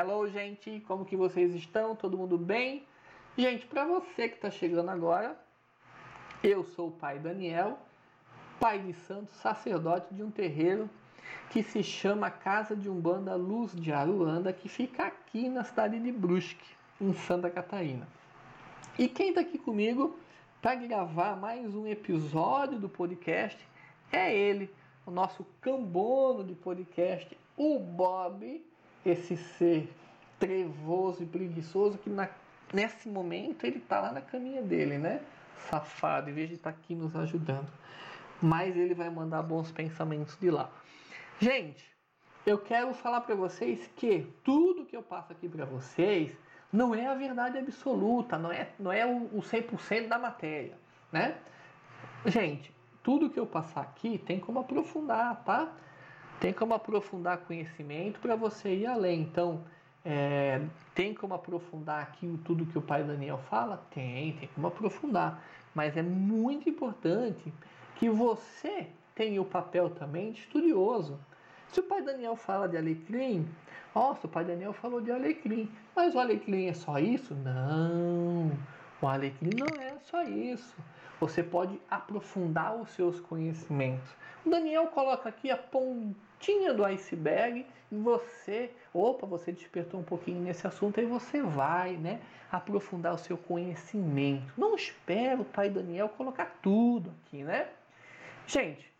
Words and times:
Hello, 0.00 0.28
gente, 0.28 0.78
como 0.86 1.04
que 1.04 1.16
vocês 1.16 1.52
estão? 1.56 1.96
Todo 1.96 2.16
mundo 2.16 2.38
bem? 2.38 2.84
Gente, 3.36 3.66
para 3.66 3.84
você 3.84 4.28
que 4.28 4.36
está 4.36 4.48
chegando 4.48 4.90
agora, 4.90 5.36
eu 6.40 6.62
sou 6.62 6.86
o 6.86 6.92
pai 6.92 7.18
Daniel, 7.18 7.76
pai 8.60 8.78
de 8.78 8.92
santo, 8.92 9.32
sacerdote 9.32 10.14
de 10.14 10.22
um 10.22 10.30
terreiro 10.30 10.88
que 11.50 11.64
se 11.64 11.82
chama 11.82 12.30
Casa 12.30 12.76
de 12.76 12.88
Umbanda 12.88 13.34
Luz 13.34 13.74
de 13.74 13.92
Aruanda, 13.92 14.52
que 14.52 14.68
fica 14.68 15.04
aqui 15.04 15.48
na 15.48 15.64
cidade 15.64 15.98
de 15.98 16.12
Brusque, 16.12 16.76
em 17.00 17.12
Santa 17.12 17.50
Catarina. 17.50 18.06
E 18.96 19.08
quem 19.08 19.30
está 19.30 19.40
aqui 19.40 19.58
comigo 19.58 20.16
para 20.62 20.76
gravar 20.76 21.34
mais 21.34 21.74
um 21.74 21.88
episódio 21.88 22.78
do 22.78 22.88
podcast 22.88 23.58
é 24.12 24.32
ele, 24.32 24.72
o 25.04 25.10
nosso 25.10 25.44
cambono 25.60 26.44
de 26.44 26.54
podcast, 26.54 27.36
o 27.56 27.80
Bob 27.80 28.67
esse 29.04 29.36
ser 29.36 29.92
trevoso 30.38 31.22
e 31.22 31.26
preguiçoso 31.26 31.98
que 31.98 32.08
na, 32.08 32.28
nesse 32.72 33.08
momento 33.08 33.64
ele 33.64 33.78
está 33.78 34.00
lá 34.00 34.12
na 34.12 34.20
caminha 34.20 34.62
dele, 34.62 34.98
né? 34.98 35.20
Safado, 35.70 36.30
em 36.30 36.32
vez 36.32 36.48
de 36.48 36.54
estar 36.54 36.72
tá 36.72 36.78
aqui 36.78 36.94
nos 36.94 37.14
ajudando. 37.16 37.68
Mas 38.40 38.76
ele 38.76 38.94
vai 38.94 39.10
mandar 39.10 39.42
bons 39.42 39.72
pensamentos 39.72 40.36
de 40.36 40.50
lá. 40.50 40.70
Gente, 41.40 41.84
eu 42.46 42.58
quero 42.58 42.94
falar 42.94 43.20
para 43.22 43.34
vocês 43.34 43.90
que 43.96 44.26
tudo 44.44 44.86
que 44.86 44.96
eu 44.96 45.02
passo 45.02 45.32
aqui 45.32 45.48
para 45.48 45.64
vocês 45.64 46.32
não 46.72 46.94
é 46.94 47.06
a 47.06 47.14
verdade 47.14 47.58
absoluta, 47.58 48.38
não 48.38 48.52
é, 48.52 48.70
não 48.78 48.92
é 48.92 49.06
o, 49.06 49.24
o 49.36 49.40
100% 49.40 50.08
da 50.08 50.18
matéria, 50.18 50.78
né? 51.10 51.38
Gente, 52.26 52.72
tudo 53.02 53.30
que 53.30 53.38
eu 53.38 53.46
passar 53.46 53.80
aqui 53.80 54.18
tem 54.18 54.38
como 54.38 54.60
aprofundar, 54.60 55.42
tá? 55.44 55.72
Tem 56.40 56.52
como 56.52 56.74
aprofundar 56.74 57.38
conhecimento 57.38 58.20
para 58.20 58.36
você 58.36 58.74
ir 58.74 58.86
além. 58.86 59.22
Então, 59.22 59.62
é, 60.04 60.60
tem 60.94 61.14
como 61.14 61.34
aprofundar 61.34 62.02
aqui 62.02 62.38
tudo 62.44 62.66
que 62.66 62.78
o 62.78 62.82
pai 62.82 63.02
Daniel 63.02 63.38
fala? 63.50 63.84
Tem, 63.90 64.32
tem 64.34 64.48
como 64.54 64.66
aprofundar. 64.68 65.42
Mas 65.74 65.96
é 65.96 66.02
muito 66.02 66.68
importante 66.68 67.52
que 67.96 68.08
você 68.08 68.88
tenha 69.14 69.40
o 69.42 69.44
papel 69.44 69.90
também 69.90 70.32
de 70.32 70.40
estudioso. 70.40 71.18
Se 71.68 71.80
o 71.80 71.82
pai 71.82 72.00
Daniel 72.02 72.36
fala 72.36 72.68
de 72.68 72.76
alecrim, 72.76 73.46
nossa, 73.94 74.26
o 74.26 74.30
pai 74.30 74.44
Daniel 74.44 74.72
falou 74.72 75.00
de 75.00 75.10
alecrim, 75.10 75.68
mas 75.94 76.14
o 76.14 76.18
alecrim 76.18 76.66
é 76.66 76.72
só 76.72 76.98
isso? 76.98 77.34
Não, 77.34 78.50
o 79.02 79.06
alecrim 79.06 79.50
não 79.58 79.82
é 79.82 79.98
só 80.04 80.22
isso. 80.22 80.76
Você 81.20 81.42
pode 81.42 81.80
aprofundar 81.90 82.76
os 82.76 82.90
seus 82.90 83.18
conhecimentos. 83.20 84.08
O 84.44 84.50
Daniel 84.50 84.86
coloca 84.88 85.28
aqui 85.28 85.50
a 85.50 85.56
pontinha 85.56 86.72
do 86.72 86.84
iceberg 86.84 87.66
e 87.90 87.96
você, 87.96 88.70
opa, 88.94 89.26
você 89.26 89.50
despertou 89.50 89.98
um 90.00 90.04
pouquinho 90.04 90.40
nesse 90.40 90.66
assunto, 90.66 91.00
aí 91.00 91.06
você 91.06 91.42
vai, 91.42 91.96
né, 91.96 92.20
aprofundar 92.52 93.14
o 93.14 93.18
seu 93.18 93.36
conhecimento. 93.36 94.52
Não 94.56 94.76
espero 94.76 95.42
o 95.42 95.44
pai 95.44 95.68
Daniel 95.68 96.08
colocar 96.10 96.58
tudo 96.62 97.12
aqui, 97.24 97.42
né? 97.42 97.68
Gente, 98.46 98.90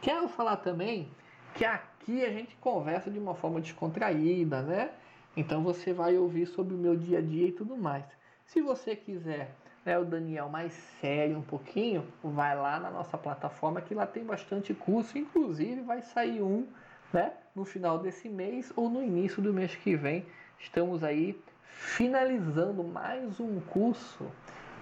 quero 0.00 0.28
falar 0.28 0.58
também 0.58 1.10
que 1.54 1.64
aqui 1.64 2.24
a 2.24 2.30
gente 2.30 2.56
conversa 2.56 3.10
de 3.10 3.18
uma 3.18 3.34
forma 3.34 3.60
descontraída, 3.60 4.62
né? 4.62 4.90
Então 5.36 5.62
você 5.62 5.92
vai 5.92 6.16
ouvir 6.16 6.46
sobre 6.46 6.74
o 6.74 6.78
meu 6.78 6.96
dia 6.96 7.18
a 7.18 7.22
dia 7.22 7.48
e 7.48 7.52
tudo 7.52 7.76
mais. 7.76 8.04
Se 8.46 8.60
você 8.60 8.94
quiser 8.94 9.54
né, 9.84 9.98
o 9.98 10.04
Daniel 10.04 10.48
mais 10.48 10.72
sério 11.00 11.36
um 11.36 11.42
pouquinho, 11.42 12.06
vai 12.22 12.56
lá 12.56 12.80
na 12.80 12.90
nossa 12.90 13.18
plataforma 13.18 13.80
que 13.80 13.94
lá 13.94 14.06
tem 14.06 14.24
bastante 14.24 14.72
curso, 14.72 15.18
inclusive 15.18 15.82
vai 15.82 16.02
sair 16.02 16.42
um 16.42 16.66
né, 17.12 17.32
no 17.54 17.64
final 17.64 17.98
desse 17.98 18.28
mês 18.28 18.72
ou 18.74 18.88
no 18.88 19.02
início 19.02 19.42
do 19.42 19.52
mês 19.52 19.74
que 19.74 19.94
vem. 19.94 20.24
Estamos 20.58 21.04
aí 21.04 21.38
finalizando 21.66 22.82
mais 22.82 23.38
um 23.38 23.60
curso 23.60 24.30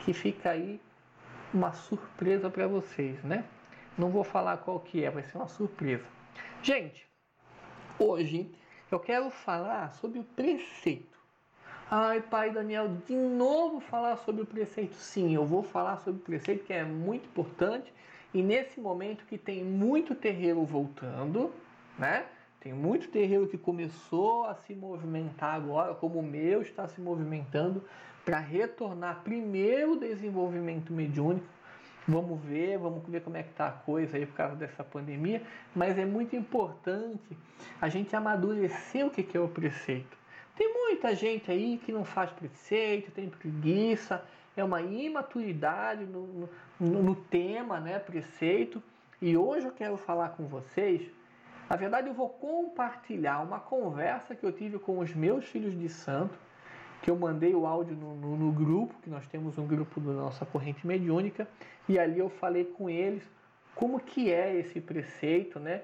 que 0.00 0.12
fica 0.12 0.50
aí 0.50 0.80
uma 1.52 1.72
surpresa 1.72 2.48
para 2.48 2.66
vocês, 2.66 3.22
né? 3.22 3.44
Não 3.98 4.10
vou 4.10 4.24
falar 4.24 4.56
qual 4.58 4.80
que 4.80 5.04
é, 5.04 5.10
vai 5.10 5.22
ser 5.22 5.36
uma 5.36 5.48
surpresa. 5.48 6.04
Gente, 6.62 7.06
hoje 7.98 8.50
eu 8.90 8.98
quero 8.98 9.30
falar 9.30 9.92
sobre 9.94 10.18
o 10.18 10.24
preceito. 10.24 11.11
Ai, 11.94 12.22
pai 12.22 12.50
Daniel, 12.50 12.88
de 13.06 13.14
novo 13.14 13.78
falar 13.78 14.16
sobre 14.16 14.40
o 14.40 14.46
preceito? 14.46 14.96
Sim, 14.96 15.34
eu 15.34 15.44
vou 15.44 15.62
falar 15.62 15.98
sobre 15.98 16.22
o 16.22 16.24
preceito 16.24 16.64
que 16.64 16.72
é 16.72 16.82
muito 16.82 17.26
importante 17.26 17.92
e 18.32 18.42
nesse 18.42 18.80
momento 18.80 19.26
que 19.26 19.36
tem 19.36 19.62
muito 19.62 20.14
terreiro 20.14 20.64
voltando, 20.64 21.52
né? 21.98 22.24
Tem 22.58 22.72
muito 22.72 23.08
terreiro 23.08 23.46
que 23.46 23.58
começou 23.58 24.46
a 24.46 24.54
se 24.54 24.74
movimentar 24.74 25.54
agora, 25.54 25.94
como 25.94 26.20
o 26.20 26.22
meu 26.22 26.62
está 26.62 26.88
se 26.88 26.98
movimentando, 26.98 27.84
para 28.24 28.38
retornar 28.38 29.20
primeiro 29.22 29.92
o 29.92 30.00
desenvolvimento 30.00 30.94
mediúnico. 30.94 31.44
Vamos 32.08 32.40
ver, 32.40 32.78
vamos 32.78 33.06
ver 33.06 33.20
como 33.20 33.36
é 33.36 33.42
que 33.42 33.50
está 33.50 33.66
a 33.66 33.72
coisa 33.72 34.16
aí 34.16 34.24
por 34.24 34.36
causa 34.36 34.56
dessa 34.56 34.82
pandemia, 34.82 35.42
mas 35.76 35.98
é 35.98 36.06
muito 36.06 36.34
importante 36.34 37.36
a 37.78 37.90
gente 37.90 38.16
amadurecer 38.16 39.06
o 39.06 39.10
que 39.10 39.36
é 39.36 39.40
o 39.40 39.46
preceito. 39.48 40.21
Tem 40.56 40.72
muita 40.72 41.14
gente 41.14 41.50
aí 41.50 41.80
que 41.84 41.92
não 41.92 42.04
faz 42.04 42.30
preceito, 42.30 43.10
tem 43.10 43.28
preguiça, 43.28 44.24
é 44.56 44.62
uma 44.62 44.82
imaturidade 44.82 46.04
no, 46.04 46.48
no, 46.78 47.02
no 47.02 47.14
tema, 47.14 47.80
né, 47.80 47.98
preceito. 47.98 48.82
E 49.20 49.36
hoje 49.36 49.66
eu 49.66 49.72
quero 49.72 49.96
falar 49.96 50.30
com 50.30 50.46
vocês 50.46 51.10
na 51.72 51.76
verdade, 51.76 52.06
eu 52.06 52.12
vou 52.12 52.28
compartilhar 52.28 53.40
uma 53.40 53.58
conversa 53.58 54.34
que 54.34 54.44
eu 54.44 54.52
tive 54.52 54.78
com 54.78 54.98
os 54.98 55.14
meus 55.14 55.46
filhos 55.46 55.72
de 55.72 55.88
santo, 55.88 56.38
que 57.00 57.10
eu 57.10 57.16
mandei 57.16 57.54
o 57.54 57.66
áudio 57.66 57.96
no, 57.96 58.14
no, 58.14 58.36
no 58.36 58.52
grupo, 58.52 58.94
que 59.02 59.08
nós 59.08 59.26
temos 59.26 59.56
um 59.56 59.66
grupo 59.66 59.98
da 59.98 60.12
nossa 60.12 60.44
corrente 60.44 60.86
mediúnica, 60.86 61.48
e 61.88 61.98
ali 61.98 62.18
eu 62.18 62.28
falei 62.28 62.66
com 62.66 62.90
eles 62.90 63.22
como 63.74 63.98
que 63.98 64.30
é 64.30 64.54
esse 64.54 64.82
preceito, 64.82 65.58
né? 65.58 65.80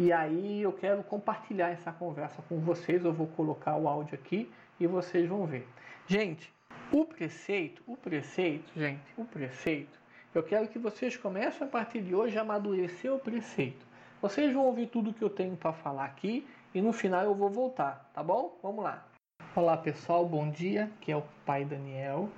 E 0.00 0.14
aí 0.14 0.62
eu 0.62 0.72
quero 0.72 1.02
compartilhar 1.02 1.68
essa 1.68 1.92
conversa 1.92 2.40
com 2.48 2.58
vocês, 2.58 3.04
eu 3.04 3.12
vou 3.12 3.26
colocar 3.26 3.76
o 3.76 3.86
áudio 3.86 4.14
aqui 4.14 4.50
e 4.80 4.86
vocês 4.86 5.28
vão 5.28 5.44
ver. 5.44 5.68
Gente, 6.06 6.50
o 6.90 7.04
preceito, 7.04 7.82
o 7.86 7.98
preceito, 7.98 8.72
gente, 8.74 9.02
o 9.14 9.26
preceito, 9.26 10.00
eu 10.34 10.42
quero 10.42 10.68
que 10.68 10.78
vocês 10.78 11.18
comecem 11.18 11.66
a 11.66 11.70
partir 11.70 12.00
de 12.00 12.14
hoje 12.14 12.38
a 12.38 12.40
amadurecer 12.40 13.12
o 13.12 13.18
preceito. 13.18 13.84
Vocês 14.22 14.50
vão 14.54 14.64
ouvir 14.64 14.86
tudo 14.86 15.12
que 15.12 15.20
eu 15.22 15.28
tenho 15.28 15.54
para 15.54 15.74
falar 15.74 16.06
aqui 16.06 16.48
e 16.74 16.80
no 16.80 16.94
final 16.94 17.24
eu 17.24 17.34
vou 17.34 17.50
voltar, 17.50 18.10
tá 18.14 18.22
bom? 18.22 18.58
Vamos 18.62 18.82
lá. 18.82 19.06
Olá 19.54 19.76
pessoal, 19.76 20.24
bom 20.24 20.48
dia. 20.50 20.90
Que 21.02 21.12
é 21.12 21.16
o 21.18 21.24
pai 21.44 21.66
Daniel. 21.66 22.30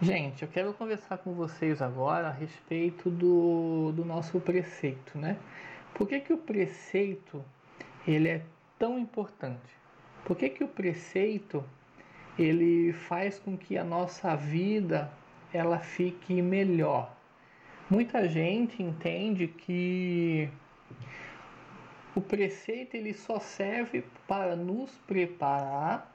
Gente, 0.00 0.42
eu 0.42 0.48
quero 0.48 0.72
conversar 0.72 1.18
com 1.18 1.32
vocês 1.32 1.82
agora 1.82 2.28
a 2.28 2.30
respeito 2.30 3.10
do, 3.10 3.90
do 3.90 4.04
nosso 4.04 4.38
preceito, 4.38 5.18
né? 5.18 5.36
Por 5.94 6.08
que, 6.08 6.20
que 6.20 6.32
o 6.32 6.38
preceito 6.38 7.44
ele 8.06 8.28
é 8.28 8.42
tão 8.78 8.98
importante? 8.98 9.74
Por 10.24 10.36
que, 10.36 10.48
que 10.48 10.64
o 10.64 10.68
preceito 10.68 11.64
ele 12.38 12.92
faz 12.92 13.38
com 13.38 13.56
que 13.56 13.78
a 13.78 13.84
nossa 13.84 14.34
vida 14.34 15.12
ela 15.52 15.78
fique 15.78 16.42
melhor? 16.42 17.14
Muita 17.88 18.28
gente 18.28 18.82
entende 18.82 19.46
que 19.46 20.48
o 22.14 22.20
preceito 22.20 22.94
ele 22.96 23.12
só 23.12 23.38
serve 23.38 24.04
para 24.26 24.56
nos 24.56 24.96
preparar 25.06 26.12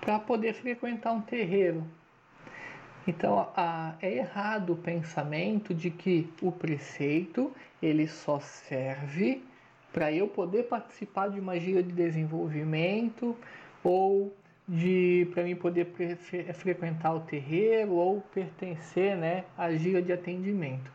para 0.00 0.18
poder 0.18 0.54
frequentar 0.54 1.12
um 1.12 1.20
terreiro. 1.20 1.84
Então 3.08 3.48
a, 3.56 3.94
é 4.02 4.18
errado 4.18 4.74
o 4.74 4.76
pensamento 4.76 5.72
de 5.72 5.90
que 5.90 6.30
o 6.42 6.52
preceito 6.52 7.50
ele 7.80 8.06
só 8.06 8.38
serve 8.38 9.42
para 9.90 10.12
eu 10.12 10.28
poder 10.28 10.64
participar 10.64 11.30
de 11.30 11.40
uma 11.40 11.58
gira 11.58 11.82
de 11.82 11.90
desenvolvimento 11.90 13.34
ou 13.82 14.36
de 14.68 15.26
para 15.32 15.42
mim 15.42 15.56
poder 15.56 15.86
pre, 15.86 16.16
frequentar 16.52 17.14
o 17.14 17.20
terreiro 17.20 17.92
ou 17.92 18.20
pertencer 18.20 19.16
né, 19.16 19.46
à 19.56 19.72
gira 19.72 20.02
de 20.02 20.12
atendimento. 20.12 20.92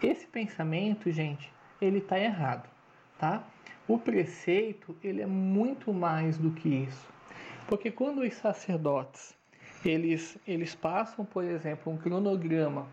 Esse 0.00 0.28
pensamento, 0.28 1.10
gente, 1.10 1.52
ele 1.82 1.98
está 1.98 2.20
errado, 2.20 2.70
tá? 3.18 3.42
O 3.88 3.98
preceito 3.98 4.94
ele 5.02 5.22
é 5.22 5.26
muito 5.26 5.92
mais 5.92 6.38
do 6.38 6.52
que 6.52 6.68
isso, 6.68 7.12
porque 7.66 7.90
quando 7.90 8.20
os 8.20 8.34
sacerdotes 8.34 9.36
eles 9.84 10.38
eles 10.46 10.74
passam, 10.74 11.24
por 11.24 11.44
exemplo, 11.44 11.92
um 11.92 11.96
cronograma 11.96 12.86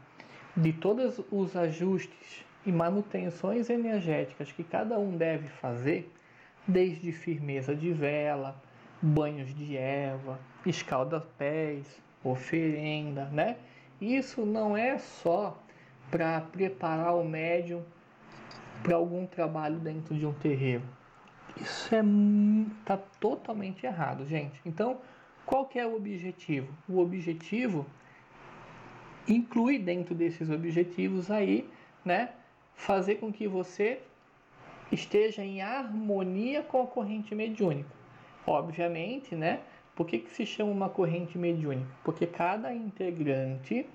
de 0.55 0.71
todos 0.73 1.21
os 1.31 1.55
ajustes 1.55 2.45
e 2.65 2.71
manutenções 2.71 3.69
energéticas 3.69 4.51
que 4.51 4.63
cada 4.63 4.97
um 4.97 5.15
deve 5.15 5.47
fazer, 5.47 6.11
desde 6.67 7.11
firmeza 7.11 7.75
de 7.75 7.91
vela, 7.91 8.55
banhos 9.01 9.53
de 9.53 9.77
erva, 9.77 10.39
escalda-pés, 10.65 11.85
oferenda, 12.23 13.25
né? 13.25 13.57
Isso 14.01 14.45
não 14.45 14.75
é 14.75 14.97
só 14.97 15.57
para 16.09 16.41
preparar 16.41 17.15
o 17.15 17.23
médium 17.23 17.83
para 18.83 18.95
algum 18.95 19.25
trabalho 19.25 19.77
dentro 19.77 20.15
de 20.15 20.25
um 20.25 20.33
terreiro. 20.33 20.83
Isso 21.59 21.93
é 21.95 22.01
tá 22.83 22.97
totalmente 23.19 23.85
errado, 23.85 24.27
gente. 24.27 24.59
Então, 24.65 24.99
qual 25.45 25.65
que 25.65 25.79
é 25.79 25.85
o 25.85 25.95
objetivo? 25.95 26.73
O 26.87 26.99
objetivo 26.99 27.85
inclui 29.27 29.77
dentro 29.79 30.13
desses 30.15 30.49
objetivos 30.49 31.29
aí, 31.31 31.69
né, 32.03 32.29
fazer 32.75 33.15
com 33.15 33.31
que 33.31 33.47
você 33.47 33.99
esteja 34.91 35.43
em 35.43 35.61
harmonia 35.61 36.61
com 36.61 36.83
a 36.83 36.87
corrente 36.87 37.33
mediúnica. 37.33 37.89
Obviamente, 38.45 39.35
né? 39.35 39.61
Por 39.95 40.05
que, 40.05 40.19
que 40.19 40.31
se 40.31 40.45
chama 40.45 40.71
uma 40.71 40.89
corrente 40.89 41.37
mediúnica? 41.37 41.89
Porque 42.03 42.27
cada 42.27 42.73
integrante, 42.73 43.87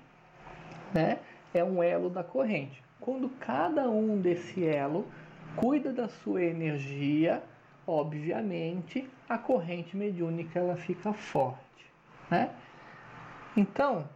né, 0.93 1.19
é 1.53 1.63
um 1.63 1.81
elo 1.81 2.09
da 2.09 2.23
corrente. 2.23 2.83
Quando 2.99 3.29
cada 3.39 3.89
um 3.89 4.19
desse 4.19 4.65
elo 4.65 5.05
cuida 5.55 5.93
da 5.93 6.09
sua 6.09 6.43
energia, 6.43 7.41
obviamente 7.91 9.09
a 9.27 9.37
corrente 9.37 9.97
mediúnica 9.97 10.57
ela 10.59 10.77
fica 10.77 11.11
forte, 11.11 11.85
né? 12.29 12.49
Então, 13.55 14.07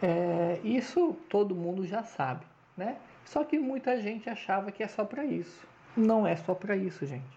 é, 0.00 0.60
isso 0.62 1.16
todo 1.28 1.54
mundo 1.54 1.84
já 1.84 2.04
sabe, 2.04 2.46
né? 2.76 2.96
Só 3.24 3.42
que 3.42 3.58
muita 3.58 4.00
gente 4.00 4.30
achava 4.30 4.70
que 4.70 4.82
é 4.82 4.86
só 4.86 5.04
para 5.04 5.24
isso. 5.24 5.66
Não 5.96 6.24
é 6.24 6.36
só 6.36 6.54
para 6.54 6.76
isso, 6.76 7.04
gente. 7.04 7.36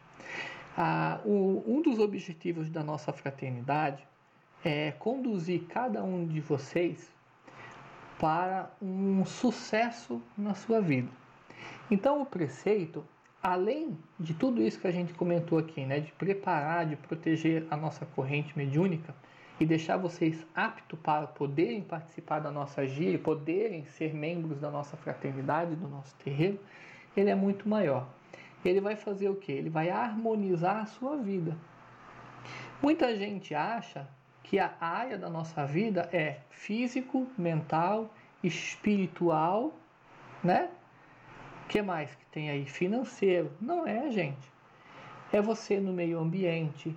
Ah, 0.78 1.20
o, 1.26 1.64
um 1.66 1.82
dos 1.82 1.98
objetivos 1.98 2.70
da 2.70 2.84
nossa 2.84 3.12
fraternidade 3.12 4.08
é 4.64 4.92
conduzir 4.92 5.64
cada 5.70 6.04
um 6.04 6.28
de 6.28 6.40
vocês 6.40 7.12
para 8.20 8.70
um 8.80 9.26
sucesso 9.26 10.22
na 10.38 10.54
sua 10.54 10.80
vida. 10.80 11.10
Então, 11.90 12.22
o 12.22 12.26
preceito, 12.26 13.04
além 13.42 13.98
de 14.20 14.34
tudo 14.34 14.62
isso 14.62 14.80
que 14.80 14.88
a 14.88 14.92
gente 14.92 15.14
comentou 15.14 15.58
aqui, 15.58 15.86
né, 15.86 16.00
de 16.00 16.12
preparar, 16.14 16.86
de 16.86 16.96
proteger 16.96 17.66
a 17.70 17.78
nossa 17.78 18.06
corrente 18.06 18.58
mediúnica, 18.58 19.14
e 19.60 19.66
deixar 19.66 19.98
vocês 19.98 20.46
aptos 20.56 20.98
para 21.00 21.28
poderem 21.28 21.82
participar 21.82 22.40
da 22.40 22.50
nossa 22.50 22.88
gira, 22.88 23.20
poderem 23.20 23.84
ser 23.86 24.14
membros 24.14 24.60
da 24.60 24.72
nossa 24.72 24.96
fraternidade, 24.96 25.76
do 25.76 25.88
nosso 25.88 26.16
terreiro, 26.16 26.58
ele 27.16 27.30
é 27.30 27.36
muito 27.36 27.68
maior. 27.68 28.08
Ele 28.64 28.80
vai 28.80 28.96
fazer 28.96 29.30
o 29.30 29.36
que? 29.36 29.52
Ele 29.52 29.70
vai 29.70 29.90
harmonizar 29.90 30.78
a 30.78 30.86
sua 30.86 31.18
vida. 31.18 31.58
Muita 32.82 33.16
gente 33.16 33.54
acha 33.54 34.08
que 34.44 34.58
a 34.58 34.74
área 34.80 35.18
da 35.18 35.30
nossa 35.30 35.66
vida 35.66 36.10
é 36.14 36.40
físico, 36.50 37.28
mental, 37.38 38.14
espiritual, 38.42 39.74
né? 40.44 40.70
Que 41.70 41.84
mais 41.84 42.16
que 42.16 42.26
tem 42.32 42.50
aí? 42.50 42.66
Financeiro. 42.66 43.52
Não 43.62 43.86
é, 43.86 44.10
gente. 44.10 44.52
É 45.32 45.40
você 45.40 45.80
no 45.80 45.94
meio 45.94 46.20
ambiente, 46.20 46.96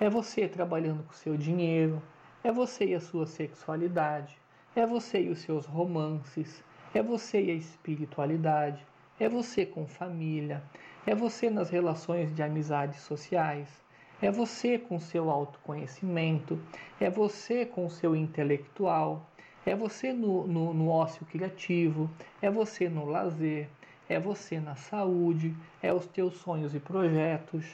é 0.00 0.08
você 0.08 0.46
trabalhando 0.46 1.02
com 1.02 1.12
seu 1.12 1.36
dinheiro, 1.36 2.00
é 2.44 2.52
você 2.52 2.84
e 2.84 2.94
a 2.94 3.00
sua 3.00 3.26
sexualidade, 3.26 4.38
é 4.76 4.86
você 4.86 5.22
e 5.22 5.30
os 5.30 5.40
seus 5.40 5.66
romances, 5.66 6.62
é 6.94 7.02
você 7.02 7.42
e 7.42 7.50
a 7.50 7.54
espiritualidade, 7.54 8.86
é 9.18 9.28
você 9.28 9.66
com 9.66 9.84
família, 9.84 10.62
é 11.04 11.12
você 11.12 11.50
nas 11.50 11.68
relações 11.68 12.32
de 12.32 12.40
amizades 12.40 13.00
sociais, 13.00 13.68
é 14.22 14.30
você 14.30 14.78
com 14.78 15.00
seu 15.00 15.28
autoconhecimento, 15.28 16.56
é 17.00 17.10
você 17.10 17.66
com 17.66 17.90
seu 17.90 18.14
intelectual, 18.14 19.28
é 19.66 19.74
você 19.74 20.12
no, 20.12 20.46
no, 20.46 20.72
no 20.72 20.88
ócio 20.88 21.26
criativo, 21.26 22.08
é 22.40 22.48
você 22.48 22.88
no 22.88 23.06
lazer, 23.06 23.68
é 24.08 24.18
você 24.18 24.60
na 24.60 24.74
saúde, 24.76 25.54
é 25.82 25.92
os 25.92 26.06
teus 26.06 26.34
sonhos 26.36 26.74
e 26.74 26.80
projetos. 26.80 27.64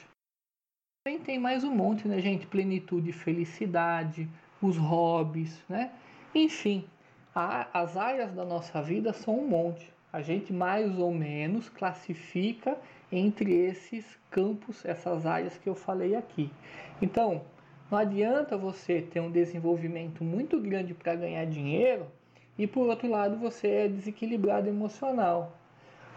Também 1.03 1.19
tem 1.19 1.39
mais 1.39 1.63
um 1.63 1.73
monte, 1.73 2.07
né, 2.07 2.19
gente? 2.21 2.45
Plenitude 2.45 3.09
e 3.09 3.13
felicidade, 3.13 4.29
os 4.61 4.77
hobbies, 4.77 5.63
né? 5.67 5.91
Enfim, 6.33 6.85
a, 7.33 7.67
as 7.73 7.97
áreas 7.97 8.33
da 8.33 8.45
nossa 8.45 8.81
vida 8.81 9.11
são 9.13 9.39
um 9.39 9.47
monte. 9.47 9.91
A 10.13 10.21
gente 10.21 10.53
mais 10.53 10.97
ou 10.99 11.13
menos 11.13 11.69
classifica 11.69 12.77
entre 13.11 13.53
esses 13.53 14.05
campos, 14.29 14.85
essas 14.85 15.25
áreas 15.25 15.57
que 15.57 15.67
eu 15.67 15.75
falei 15.75 16.15
aqui. 16.15 16.51
Então, 17.01 17.41
não 17.89 17.97
adianta 17.97 18.57
você 18.57 19.01
ter 19.01 19.19
um 19.19 19.31
desenvolvimento 19.31 20.23
muito 20.23 20.59
grande 20.59 20.93
para 20.93 21.15
ganhar 21.15 21.45
dinheiro 21.45 22.07
e 22.57 22.65
por 22.65 22.87
outro 22.87 23.09
lado 23.09 23.37
você 23.37 23.67
é 23.67 23.87
desequilibrado 23.87 24.69
emocional. 24.69 25.57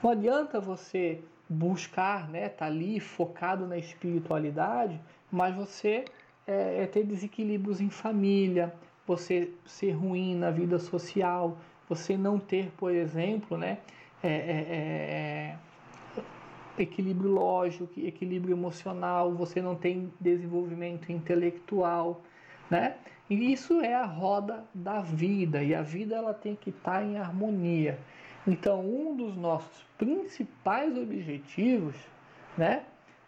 Não 0.04 0.10
adianta 0.10 0.60
você 0.60 1.18
buscar, 1.48 2.28
né, 2.28 2.50
tá 2.50 2.66
ali 2.66 3.00
focado 3.00 3.66
na 3.66 3.78
espiritualidade, 3.78 5.00
mas 5.32 5.56
você 5.56 6.04
é, 6.46 6.82
é 6.82 6.86
ter 6.86 7.04
desequilíbrios 7.04 7.80
em 7.80 7.88
família, 7.88 8.74
você 9.06 9.50
ser 9.64 9.92
ruim 9.92 10.36
na 10.36 10.50
vida 10.50 10.78
social, 10.78 11.56
você 11.88 12.18
não 12.18 12.38
ter, 12.38 12.70
por 12.76 12.92
exemplo, 12.92 13.56
né, 13.56 13.78
é, 14.22 14.28
é, 14.28 15.56
é, 16.18 16.22
equilíbrio 16.82 17.30
lógico, 17.30 17.88
equilíbrio 17.96 18.54
emocional, 18.54 19.32
você 19.32 19.62
não 19.62 19.74
tem 19.74 20.12
desenvolvimento 20.20 21.10
intelectual, 21.10 22.20
né? 22.70 22.96
E 23.30 23.50
isso 23.50 23.80
é 23.80 23.94
a 23.94 24.04
roda 24.04 24.64
da 24.74 25.00
vida 25.00 25.62
e 25.62 25.74
a 25.74 25.80
vida 25.80 26.14
ela 26.14 26.34
tem 26.34 26.54
que 26.54 26.68
estar 26.68 27.00
tá 27.00 27.02
em 27.02 27.16
harmonia. 27.16 27.98
Então, 28.46 28.80
um 28.80 29.16
dos 29.16 29.36
nossos 29.36 29.82
principais 29.96 30.96
objetivos, 30.98 31.96
né? 32.58 32.84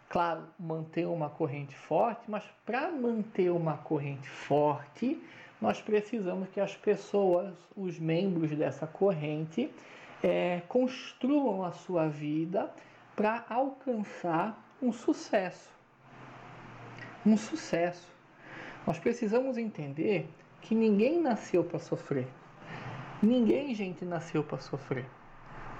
Claro, 0.09 0.43
manter 0.59 1.05
uma 1.07 1.29
corrente 1.29 1.75
forte, 1.75 2.21
mas 2.29 2.43
para 2.65 2.91
manter 2.91 3.49
uma 3.49 3.77
corrente 3.77 4.29
forte, 4.29 5.21
nós 5.59 5.81
precisamos 5.81 6.47
que 6.49 6.61
as 6.61 6.75
pessoas, 6.77 7.53
os 7.75 7.99
membros 7.99 8.51
dessa 8.51 8.85
corrente, 8.85 9.71
é, 10.23 10.61
construam 10.67 11.63
a 11.63 11.71
sua 11.71 12.07
vida 12.07 12.71
para 13.15 13.43
alcançar 13.49 14.63
um 14.81 14.93
sucesso. 14.93 15.69
Um 17.25 17.35
sucesso. 17.35 18.07
Nós 18.85 18.99
precisamos 18.99 19.57
entender 19.57 20.29
que 20.61 20.75
ninguém 20.75 21.19
nasceu 21.19 21.63
para 21.63 21.79
sofrer. 21.79 22.27
Ninguém, 23.21 23.73
gente, 23.73 24.05
nasceu 24.05 24.43
para 24.43 24.59
sofrer. 24.59 25.05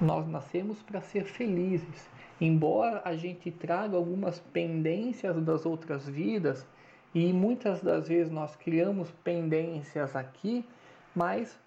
Nós 0.02 0.28
nascemos 0.28 0.82
para 0.82 1.02
ser 1.02 1.24
felizes. 1.24 2.10
Embora 2.42 3.00
a 3.06 3.16
gente 3.16 3.52
traga 3.52 3.96
algumas 3.96 4.40
pendências 4.40 5.40
das 5.44 5.64
outras 5.64 6.10
vidas, 6.10 6.66
e 7.14 7.32
muitas 7.32 7.80
das 7.82 8.08
vezes 8.08 8.32
nós 8.32 8.56
criamos 8.56 9.12
pendências 9.24 10.16
aqui, 10.16 10.66
mas 11.16 11.60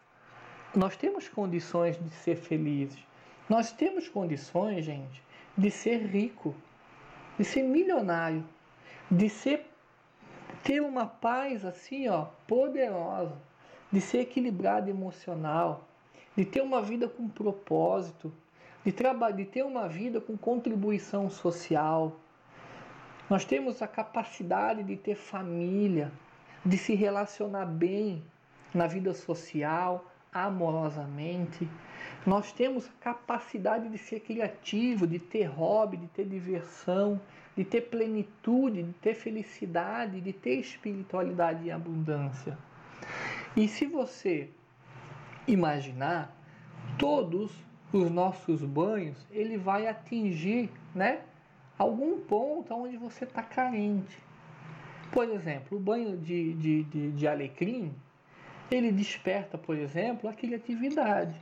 nós 0.75 0.97
temos 0.97 1.29
condições 1.29 1.97
de 2.03 2.11
ser 2.11 2.35
felizes. 2.35 2.99
Nós 3.49 3.71
temos 3.71 4.09
condições, 4.09 4.85
gente, 4.85 5.23
de 5.57 5.71
ser 5.71 6.05
rico, 6.05 6.53
de 7.39 7.45
ser 7.45 7.63
milionário, 7.63 8.45
de 9.09 9.29
ser 9.29 9.67
ter 10.65 10.81
uma 10.83 11.07
paz 11.07 11.65
assim, 11.65 12.09
ó, 12.09 12.27
poderosa 12.49 13.50
de 13.93 14.01
ser 14.01 14.21
equilibrado 14.21 14.89
emocional, 14.89 15.87
de 16.37 16.45
ter 16.45 16.61
uma 16.61 16.81
vida 16.81 17.09
com 17.09 17.29
propósito, 17.29 18.33
de, 18.85 18.93
de 19.37 19.45
ter 19.45 19.65
uma 19.65 19.89
vida 19.89 20.21
com 20.21 20.37
contribuição 20.37 21.29
social. 21.29 22.17
Nós 23.29 23.45
temos 23.45 23.83
a 23.83 23.89
capacidade 23.89 24.83
de 24.83 24.97
ter 24.97 25.15
família, 25.15 26.11
de 26.65 26.79
se 26.79 26.95
relacionar 26.95 27.67
bem 27.67 28.23
na 28.73 28.87
vida 28.87 29.13
social, 29.15 30.05
amorosamente. 30.33 31.69
Nós 32.27 32.53
temos 32.53 32.87
a 32.87 33.05
capacidade 33.05 33.89
de 33.89 33.99
ser 33.99 34.21
criativo, 34.21 35.07
de 35.07 35.19
ter 35.19 35.45
hobby, 35.45 35.97
de 35.97 36.07
ter 36.09 36.27
diversão, 36.27 37.21
de 37.57 37.65
ter 37.65 37.83
plenitude, 37.83 38.83
de 38.83 38.93
ter 38.95 39.15
felicidade, 39.15 40.21
de 40.21 40.33
ter 40.33 40.55
espiritualidade 40.57 41.65
e 41.65 41.71
abundância. 41.71 42.57
E 43.57 43.67
se 43.67 43.87
você 43.87 44.51
imaginar, 45.47 46.37
todos 46.99 47.53
os 47.93 48.11
nossos 48.11 48.63
banhos, 48.63 49.27
ele 49.31 49.57
vai 49.57 49.87
atingir, 49.87 50.71
né, 50.95 51.21
algum 51.77 52.21
ponto 52.21 52.73
onde 52.75 52.97
você 52.97 53.25
está 53.25 53.43
carente. 53.43 54.17
Por 55.11 55.29
exemplo, 55.29 55.77
o 55.77 55.81
banho 55.81 56.17
de, 56.17 56.55
de, 56.55 56.85
de, 56.85 57.11
de 57.13 57.29
alecrim, 57.29 57.93
ele 58.71 58.93
desperta, 58.93 59.59
por 59.59 59.77
exemplo, 59.77 60.31
a 60.31 60.33
criatividade. 60.33 61.35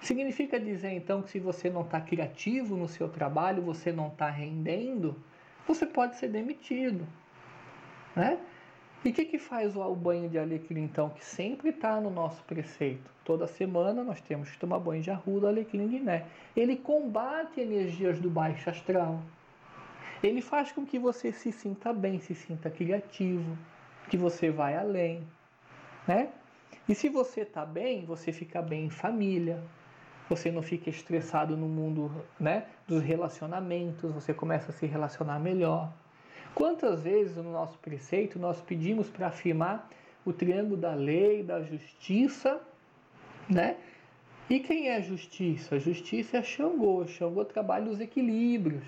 Significa 0.00 0.58
dizer 0.58 0.92
então 0.92 1.22
que 1.22 1.30
se 1.30 1.38
você 1.38 1.68
não 1.68 1.82
está 1.82 2.00
criativo 2.00 2.76
no 2.76 2.88
seu 2.88 3.08
trabalho, 3.08 3.62
você 3.62 3.92
não 3.92 4.08
está 4.08 4.30
rendendo, 4.30 5.16
você 5.66 5.84
pode 5.84 6.16
ser 6.16 6.28
demitido. 6.28 7.06
Né? 8.14 8.38
E 9.04 9.10
o 9.10 9.12
que, 9.12 9.24
que 9.24 9.38
faz 9.38 9.76
o 9.76 9.94
banho 9.94 10.28
de 10.28 10.38
alecrim, 10.38 10.82
então, 10.82 11.10
que 11.10 11.24
sempre 11.24 11.70
está 11.70 12.00
no 12.00 12.10
nosso 12.10 12.42
preceito? 12.44 13.08
Toda 13.24 13.46
semana 13.46 14.02
nós 14.02 14.20
temos 14.20 14.50
que 14.50 14.58
tomar 14.58 14.78
banho 14.78 15.02
de 15.02 15.10
arruda, 15.10 15.48
alecrim 15.48 15.86
guiné. 15.86 16.26
Ele 16.56 16.76
combate 16.76 17.60
energias 17.60 18.18
do 18.18 18.28
baixo 18.28 18.68
astral. 18.68 19.20
Ele 20.22 20.40
faz 20.40 20.72
com 20.72 20.84
que 20.84 20.98
você 20.98 21.30
se 21.30 21.52
sinta 21.52 21.92
bem, 21.92 22.18
se 22.18 22.34
sinta 22.34 22.70
criativo, 22.70 23.56
que 24.08 24.16
você 24.16 24.50
vai 24.50 24.76
além, 24.76 25.22
né? 26.06 26.30
E 26.88 26.94
se 26.94 27.08
você 27.08 27.42
está 27.42 27.66
bem, 27.66 28.04
você 28.04 28.32
fica 28.32 28.62
bem 28.62 28.86
em 28.86 28.90
família, 28.90 29.62
você 30.28 30.50
não 30.50 30.62
fica 30.62 30.90
estressado 30.90 31.56
no 31.56 31.68
mundo 31.68 32.10
né, 32.38 32.66
dos 32.86 33.02
relacionamentos, 33.02 34.12
você 34.12 34.32
começa 34.34 34.70
a 34.70 34.74
se 34.74 34.86
relacionar 34.86 35.38
melhor. 35.38 35.92
Quantas 36.56 37.02
vezes 37.02 37.36
no 37.36 37.52
nosso 37.52 37.76
preceito 37.80 38.38
nós 38.38 38.62
pedimos 38.62 39.10
para 39.10 39.26
afirmar 39.26 39.90
o 40.24 40.32
triângulo 40.32 40.74
da 40.74 40.94
lei, 40.94 41.42
da 41.42 41.62
justiça, 41.62 42.58
né? 43.46 43.76
E 44.48 44.58
quem 44.58 44.88
é 44.88 44.96
a 44.96 45.00
justiça? 45.02 45.74
A 45.74 45.78
justiça 45.78 46.38
é 46.38 46.42
Xangô. 46.42 47.06
Xangô 47.06 47.44
trabalha 47.44 47.90
os 47.90 48.00
equilíbrios. 48.00 48.84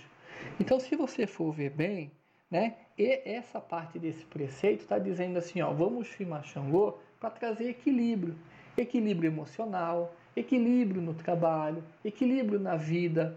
Então, 0.58 0.80
se 0.80 0.96
você 0.96 1.26
for 1.26 1.52
ver 1.52 1.68
bem, 1.68 2.10
né, 2.50 2.75
e 2.96 3.20
essa 3.26 3.60
parte 3.60 3.98
desse 3.98 4.25
preceito 4.25 4.80
está 4.80 4.98
dizendo 4.98 5.37
assim, 5.38 5.60
ó, 5.60 5.70
vamos 5.70 6.08
firmar 6.08 6.44
Xangô 6.44 6.96
para 7.20 7.28
trazer 7.28 7.68
equilíbrio. 7.68 8.34
Equilíbrio 8.78 9.28
emocional, 9.28 10.16
equilíbrio 10.34 11.02
no 11.02 11.12
trabalho, 11.12 11.84
equilíbrio 12.02 12.58
na 12.58 12.76
vida 12.76 13.37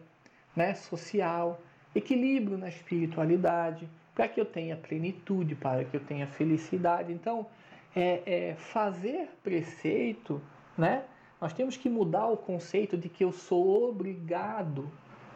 né, 0.55 0.73
social, 0.73 1.59
equilíbrio 1.93 2.57
na 2.57 2.69
espiritualidade, 2.69 3.89
para 4.21 4.27
que 4.27 4.39
eu 4.39 4.45
tenha 4.45 4.75
plenitude, 4.75 5.55
para 5.55 5.83
que 5.83 5.97
eu 5.97 5.99
tenha 5.99 6.27
felicidade. 6.27 7.11
Então, 7.11 7.47
é, 7.95 8.21
é 8.23 8.55
fazer 8.55 9.27
preceito, 9.43 10.39
né? 10.77 11.05
Nós 11.41 11.53
temos 11.53 11.75
que 11.75 11.89
mudar 11.89 12.27
o 12.27 12.37
conceito 12.37 12.95
de 12.95 13.09
que 13.09 13.23
eu 13.23 13.31
sou 13.31 13.89
obrigado 13.89 14.87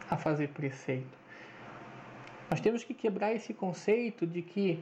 a 0.08 0.16
fazer 0.16 0.50
preceito. 0.50 1.18
Nós 2.48 2.60
temos 2.60 2.84
que 2.84 2.94
quebrar 2.94 3.34
esse 3.34 3.52
conceito 3.52 4.24
de 4.24 4.40
que 4.40 4.78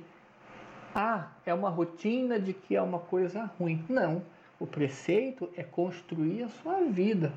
ah, 0.94 1.32
é 1.46 1.54
uma 1.54 1.70
rotina, 1.70 2.38
de 2.38 2.52
que 2.52 2.76
é 2.76 2.82
uma 2.82 2.98
coisa 2.98 3.50
ruim. 3.58 3.82
Não. 3.88 4.22
O 4.60 4.66
preceito 4.66 5.48
é 5.56 5.62
construir 5.62 6.42
a 6.42 6.48
sua 6.50 6.82
vida. 6.82 7.32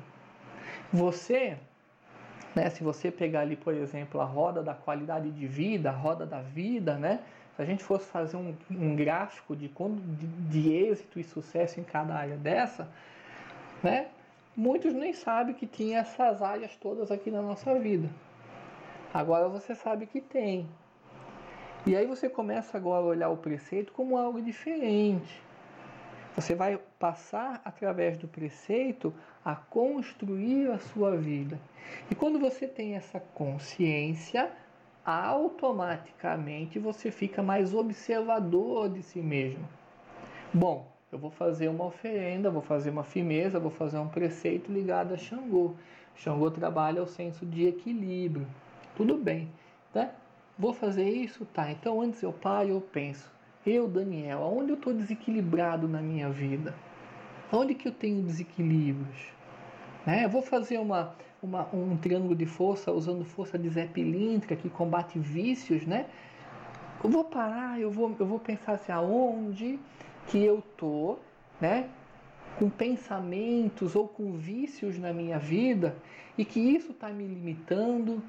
Você, 0.92 1.56
né, 2.54 2.70
se 2.70 2.82
você 2.82 3.10
pegar 3.10 3.40
ali, 3.40 3.56
por 3.56 3.74
exemplo, 3.74 4.20
a 4.20 4.24
roda 4.24 4.62
da 4.62 4.74
qualidade 4.74 5.30
de 5.30 5.46
vida, 5.46 5.90
a 5.90 5.92
roda 5.92 6.26
da 6.26 6.40
vida, 6.40 6.96
né? 6.96 7.20
Se 7.56 7.62
a 7.62 7.64
gente 7.64 7.82
fosse 7.82 8.06
fazer 8.06 8.36
um, 8.36 8.54
um 8.70 8.94
gráfico 8.94 9.56
de, 9.56 9.68
de, 9.68 10.26
de 10.26 10.72
êxito 10.72 11.18
e 11.18 11.24
sucesso 11.24 11.80
em 11.80 11.84
cada 11.84 12.14
área 12.14 12.36
dessa, 12.36 12.88
né? 13.82 14.08
Muitos 14.56 14.92
nem 14.92 15.12
sabem 15.12 15.54
que 15.54 15.66
tinha 15.66 16.00
essas 16.00 16.42
áreas 16.42 16.74
todas 16.76 17.10
aqui 17.10 17.30
na 17.30 17.42
nossa 17.42 17.78
vida. 17.78 18.08
Agora 19.12 19.48
você 19.48 19.74
sabe 19.74 20.06
que 20.06 20.20
tem. 20.20 20.68
E 21.86 21.96
aí 21.96 22.06
você 22.06 22.28
começa 22.28 22.76
agora 22.76 23.02
a 23.02 23.06
olhar 23.06 23.28
o 23.28 23.36
preceito 23.36 23.92
como 23.92 24.16
algo 24.18 24.42
diferente. 24.42 25.42
Você 26.38 26.54
vai 26.54 26.78
passar 27.00 27.60
através 27.64 28.16
do 28.16 28.28
preceito 28.28 29.12
a 29.44 29.56
construir 29.56 30.70
a 30.70 30.78
sua 30.78 31.16
vida. 31.16 31.58
E 32.08 32.14
quando 32.14 32.38
você 32.38 32.64
tem 32.64 32.94
essa 32.94 33.18
consciência, 33.18 34.48
automaticamente 35.04 36.78
você 36.78 37.10
fica 37.10 37.42
mais 37.42 37.74
observador 37.74 38.88
de 38.88 39.02
si 39.02 39.18
mesmo. 39.18 39.68
Bom, 40.54 40.86
eu 41.10 41.18
vou 41.18 41.32
fazer 41.32 41.66
uma 41.66 41.86
oferenda, 41.86 42.52
vou 42.52 42.62
fazer 42.62 42.90
uma 42.90 43.02
firmeza, 43.02 43.58
vou 43.58 43.72
fazer 43.72 43.98
um 43.98 44.08
preceito 44.08 44.70
ligado 44.70 45.14
a 45.14 45.16
Xangô. 45.16 45.74
Xangô 46.14 46.52
trabalha 46.52 47.02
o 47.02 47.06
senso 47.08 47.44
de 47.44 47.66
equilíbrio. 47.66 48.46
Tudo 48.94 49.18
bem, 49.18 49.50
né? 49.92 50.12
Vou 50.56 50.72
fazer 50.72 51.10
isso? 51.10 51.44
Tá. 51.46 51.68
Então 51.68 52.00
antes 52.00 52.22
eu 52.22 52.32
paro 52.32 52.68
eu 52.68 52.80
penso. 52.80 53.28
Eu, 53.66 53.88
Daniel, 53.88 54.42
aonde 54.42 54.70
eu 54.70 54.76
estou 54.76 54.94
desequilibrado 54.94 55.88
na 55.88 56.00
minha 56.00 56.30
vida? 56.30 56.74
Onde 57.52 57.74
que 57.74 57.88
eu 57.88 57.92
tenho 57.92 58.22
desequilíbrios? 58.22 59.32
Né? 60.06 60.24
Eu 60.24 60.28
vou 60.28 60.42
fazer 60.42 60.78
uma, 60.78 61.14
uma, 61.42 61.68
um 61.74 61.96
triângulo 61.96 62.36
de 62.36 62.46
força 62.46 62.92
usando 62.92 63.24
força 63.24 63.58
de 63.58 63.68
Zé 63.68 63.86
Pilintra 63.86 64.56
que 64.56 64.70
combate 64.70 65.18
vícios, 65.18 65.84
né? 65.84 66.06
Eu 67.02 67.10
vou 67.10 67.24
parar, 67.24 67.80
eu 67.80 67.90
vou, 67.90 68.14
eu 68.18 68.26
vou 68.26 68.38
pensar 68.38 68.72
assim, 68.72 68.90
aonde 68.90 69.78
que 70.26 70.42
eu 70.42 70.62
tô, 70.76 71.18
né, 71.60 71.88
com 72.58 72.68
pensamentos 72.68 73.94
ou 73.94 74.08
com 74.08 74.32
vícios 74.32 74.98
na 74.98 75.12
minha 75.12 75.38
vida 75.38 75.96
e 76.36 76.44
que 76.44 76.58
isso 76.58 76.90
está 76.90 77.08
me 77.08 77.24
limitando 77.24 78.22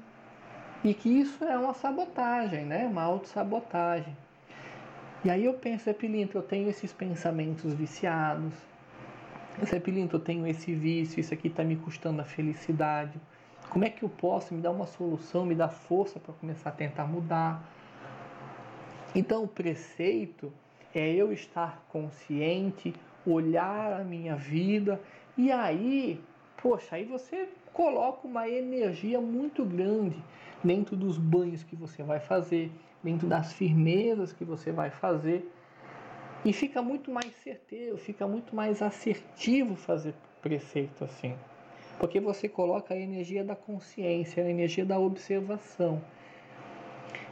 e 0.84 0.94
que 0.94 1.08
isso 1.08 1.44
é 1.44 1.58
uma 1.58 1.74
sabotagem, 1.74 2.64
né, 2.64 2.86
uma 2.86 3.02
autossabotagem. 3.02 4.16
E 5.22 5.28
aí 5.28 5.44
eu 5.44 5.52
penso, 5.52 5.90
Epilinto, 5.90 6.38
eu 6.38 6.42
tenho 6.42 6.70
esses 6.70 6.94
pensamentos 6.94 7.74
viciados. 7.74 8.54
Epilinto, 9.70 10.16
eu 10.16 10.20
tenho 10.20 10.46
esse 10.46 10.74
vício, 10.74 11.20
isso 11.20 11.34
aqui 11.34 11.48
está 11.48 11.62
me 11.62 11.76
custando 11.76 12.22
a 12.22 12.24
felicidade. 12.24 13.20
Como 13.68 13.84
é 13.84 13.90
que 13.90 14.02
eu 14.02 14.08
posso 14.08 14.54
me 14.54 14.62
dar 14.62 14.70
uma 14.70 14.86
solução, 14.86 15.44
me 15.44 15.54
dar 15.54 15.68
força 15.68 16.18
para 16.18 16.32
começar 16.32 16.70
a 16.70 16.72
tentar 16.72 17.04
mudar? 17.04 17.62
Então, 19.14 19.44
o 19.44 19.48
preceito 19.48 20.50
é 20.94 21.12
eu 21.12 21.30
estar 21.32 21.84
consciente, 21.90 22.94
olhar 23.26 24.00
a 24.00 24.02
minha 24.02 24.36
vida 24.36 24.98
e 25.36 25.52
aí, 25.52 26.18
poxa, 26.62 26.96
aí 26.96 27.04
você 27.04 27.46
coloca 27.74 28.26
uma 28.26 28.48
energia 28.48 29.20
muito 29.20 29.66
grande 29.66 30.16
dentro 30.64 30.96
dos 30.96 31.18
banhos 31.18 31.62
que 31.62 31.76
você 31.76 32.02
vai 32.02 32.20
fazer, 32.20 32.72
dentro 33.02 33.26
das 33.26 33.52
firmezas 33.52 34.32
que 34.32 34.44
você 34.44 34.72
vai 34.72 34.90
fazer. 34.90 35.48
E 36.44 36.52
fica 36.52 36.80
muito 36.80 37.10
mais 37.10 37.32
certeiro, 37.42 37.98
fica 37.98 38.26
muito 38.26 38.54
mais 38.56 38.80
assertivo 38.80 39.76
fazer 39.76 40.14
preceito 40.40 41.04
assim. 41.04 41.34
Porque 41.98 42.18
você 42.18 42.48
coloca 42.48 42.94
a 42.94 42.96
energia 42.96 43.44
da 43.44 43.54
consciência, 43.54 44.42
a 44.42 44.48
energia 44.48 44.86
da 44.86 44.98
observação. 44.98 46.00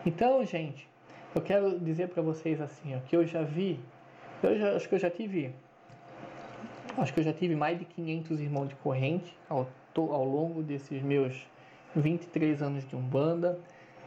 Então, 0.04 0.44
gente, 0.44 0.86
eu 1.34 1.40
quero 1.40 1.78
dizer 1.78 2.08
para 2.08 2.22
vocês 2.22 2.60
assim, 2.60 2.94
ó, 2.94 3.00
que 3.00 3.16
eu 3.16 3.26
já 3.26 3.42
vi, 3.42 3.80
eu 4.42 4.58
já, 4.58 4.76
acho 4.76 4.88
que 4.88 4.94
eu 4.94 4.98
já 4.98 5.10
tive, 5.10 5.54
acho 6.98 7.14
que 7.14 7.20
eu 7.20 7.24
já 7.24 7.32
tive 7.32 7.56
mais 7.56 7.78
de 7.78 7.86
500 7.86 8.40
irmãos 8.40 8.68
de 8.68 8.74
corrente 8.76 9.34
ao, 9.48 9.66
ao 9.96 10.24
longo 10.24 10.62
desses 10.62 11.02
meus 11.02 11.46
23 11.96 12.60
anos 12.62 12.86
de 12.86 12.94
Umbanda. 12.94 13.58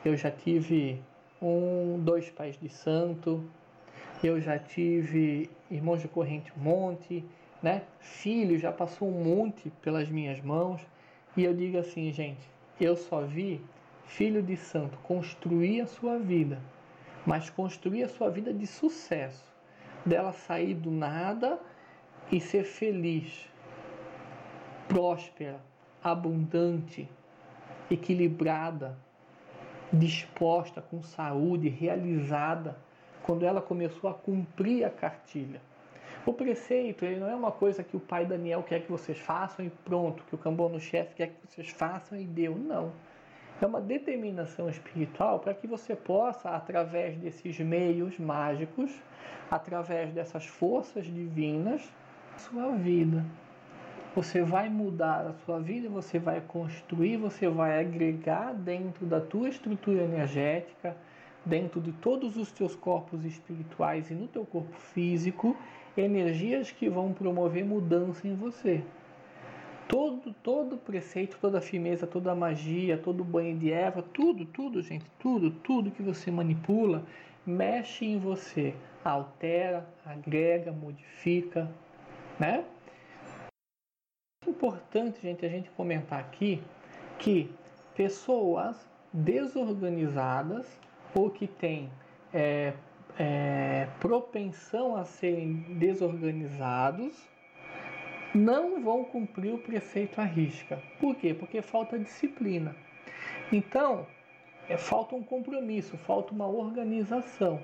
Eu 0.06 0.15
já 0.15 0.32
tive 0.32 1.01
um, 1.42 2.00
dois 2.00 2.30
pais 2.30 2.58
de 2.60 2.70
santo, 2.70 3.44
eu 4.24 4.40
já 4.40 4.60
tive 4.60 5.50
irmãos 5.70 6.02
de 6.02 6.08
corrente 6.08 6.52
um 6.58 6.62
monte, 6.62 7.26
né? 7.62 7.84
Filho 8.00 8.58
já 8.58 8.72
passou 8.72 9.08
um 9.08 9.24
monte 9.24 9.70
pelas 9.82 10.10
minhas 10.10 10.40
mãos. 10.42 10.82
E 11.36 11.44
eu 11.44 11.54
digo 11.54 11.78
assim, 11.78 12.12
gente, 12.12 12.50
eu 12.80 12.96
só 12.96 13.22
vi 13.22 13.62
filho 14.06 14.42
de 14.44 14.58
santo 14.58 14.98
construir 15.00 15.82
a 15.82 15.88
sua 15.88 16.20
vida 16.20 16.60
mas 17.26 17.50
construir 17.50 18.04
a 18.04 18.10
sua 18.10 18.30
vida 18.30 18.54
de 18.54 18.66
sucesso, 18.66 19.46
dela 20.06 20.34
sair 20.34 20.74
do 20.74 20.92
nada 20.92 21.60
e 22.32 22.40
ser 22.40 22.64
feliz, 22.64 23.48
próspera, 24.88 25.60
abundante, 26.04 27.08
equilibrada, 27.90 28.98
disposta, 29.94 30.82
com 30.82 31.02
saúde, 31.02 31.70
realizada, 31.70 32.76
quando 33.24 33.46
ela 33.46 33.62
começou 33.62 34.10
a 34.10 34.14
cumprir 34.14 34.86
a 34.86 34.90
cartilha. 34.90 35.62
O 36.26 36.34
preceito 36.34 37.04
ele 37.04 37.20
não 37.20 37.28
é 37.28 37.36
uma 37.36 37.52
coisa 37.52 37.84
que 37.84 37.98
o 37.98 38.00
pai 38.00 38.26
Daniel 38.26 38.64
quer 38.64 38.82
que 38.82 38.92
vocês 38.92 39.18
façam 39.18 39.66
e 39.66 39.70
pronto, 39.70 40.24
que 40.24 40.36
o 40.36 40.38
cambono 40.38 40.80
chefe 40.80 41.16
quer 41.16 41.28
que 41.28 41.48
vocês 41.48 41.70
façam 41.70 42.20
e 42.20 42.26
deu. 42.26 42.56
Não 42.56 42.92
é 43.66 43.68
uma 43.68 43.82
determinação 43.82 44.70
espiritual 44.70 45.40
para 45.40 45.54
que 45.54 45.68
você 45.68 45.96
possa, 45.96 46.50
através 46.50 47.16
desses 47.18 47.60
meios 47.60 48.18
mágicos, 48.18 48.92
através 49.50 50.12
dessas 50.14 50.46
forças 50.46 51.06
divinas, 51.06 51.82
sua 52.38 52.72
vida. 52.72 53.24
Você 54.15 54.44
vai 54.44 54.70
mudar 54.70 55.25
a 55.27 55.34
sua 55.46 55.60
vida, 55.60 55.88
você 55.89 56.20
vai 56.20 56.41
construir, 56.41 57.18
você 57.18 57.48
vai 57.48 57.80
agregar 57.80 58.53
dentro 58.53 59.06
da 59.06 59.22
tua 59.22 59.48
estrutura 59.50 60.03
energética, 60.03 60.96
dentro 61.46 61.80
de 61.80 61.91
todos 61.94 62.36
os 62.36 62.51
teus 62.51 62.75
corpos 62.75 63.24
espirituais 63.24 64.12
e 64.12 64.13
no 64.13 64.27
teu 64.27 64.46
corpo 64.46 64.75
físico, 64.94 65.56
energias 65.96 66.72
que 66.72 66.89
vão 66.89 67.13
promover 67.13 67.65
mudança 67.65 68.27
em 68.27 68.36
você 68.36 68.84
todo, 69.91 70.34
todo 70.41 70.77
preceito, 70.77 71.38
toda 71.41 71.60
firmeza, 71.60 72.08
toda 72.08 72.34
magia, 72.34 72.98
todo 72.98 73.25
banho 73.25 73.58
de 73.58 73.74
erva, 73.74 74.01
tudo, 74.01 74.46
tudo, 74.46 74.82
gente, 74.82 75.03
tudo, 75.20 75.51
tudo 75.51 75.91
que 75.91 76.01
você 76.01 76.32
manipula, 76.32 77.03
mexe 77.46 78.06
em 78.06 78.18
você, 78.18 78.74
altera, 79.03 79.86
agrega, 80.06 80.72
modifica, 80.72 81.70
né? 82.39 82.63
Importante, 84.48 85.22
gente, 85.22 85.46
a 85.46 85.50
gente 85.50 85.70
comentar 85.72 86.20
aqui 86.20 86.64
que 87.20 87.54
pessoas 87.96 88.76
desorganizadas 89.14 90.66
ou 91.14 91.30
que 91.30 91.46
têm 91.46 91.92
é, 92.34 92.74
é, 93.20 93.88
propensão 94.00 94.96
a 94.96 95.06
serem 95.06 95.58
desorganizados 95.78 97.16
não 98.34 98.82
vão 98.82 99.04
cumprir 99.04 99.54
o 99.54 99.60
preceito 99.60 100.20
à 100.20 100.24
risca. 100.24 100.82
Por 101.00 101.16
quê? 101.16 101.36
Porque 101.36 101.62
falta 101.62 102.00
disciplina. 102.00 102.76
Então, 103.52 104.08
é, 104.68 104.76
falta 104.76 105.16
um 105.16 105.22
compromisso, 105.22 105.98
falta 106.00 106.34
uma 106.34 106.48
organização. 106.48 107.62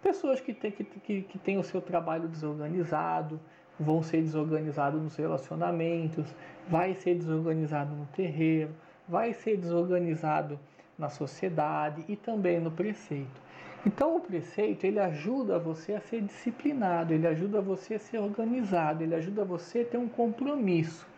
Pessoas 0.00 0.40
que 0.40 0.54
têm, 0.54 0.70
que, 0.70 0.84
que, 0.84 1.22
que 1.22 1.38
têm 1.40 1.58
o 1.58 1.64
seu 1.64 1.82
trabalho 1.82 2.28
desorganizado, 2.28 3.40
vão 3.80 4.02
ser 4.02 4.20
desorganizados 4.20 5.02
nos 5.02 5.16
relacionamentos, 5.16 6.26
vai 6.68 6.94
ser 6.94 7.14
desorganizado 7.14 7.96
no 7.96 8.04
terreiro, 8.06 8.70
vai 9.08 9.32
ser 9.32 9.56
desorganizado 9.56 10.60
na 10.98 11.08
sociedade 11.08 12.04
e 12.06 12.14
também 12.14 12.60
no 12.60 12.70
preceito. 12.70 13.40
Então 13.86 14.16
o 14.16 14.20
preceito 14.20 14.84
ele 14.84 15.00
ajuda 15.00 15.58
você 15.58 15.94
a 15.94 16.00
ser 16.00 16.20
disciplinado, 16.20 17.14
ele 17.14 17.26
ajuda 17.26 17.62
você 17.62 17.94
a 17.94 17.98
ser 17.98 18.18
organizado, 18.18 19.02
ele 19.02 19.14
ajuda 19.14 19.42
você 19.42 19.80
a 19.80 19.84
ter 19.86 19.96
um 19.96 20.08
compromisso. 20.08 21.08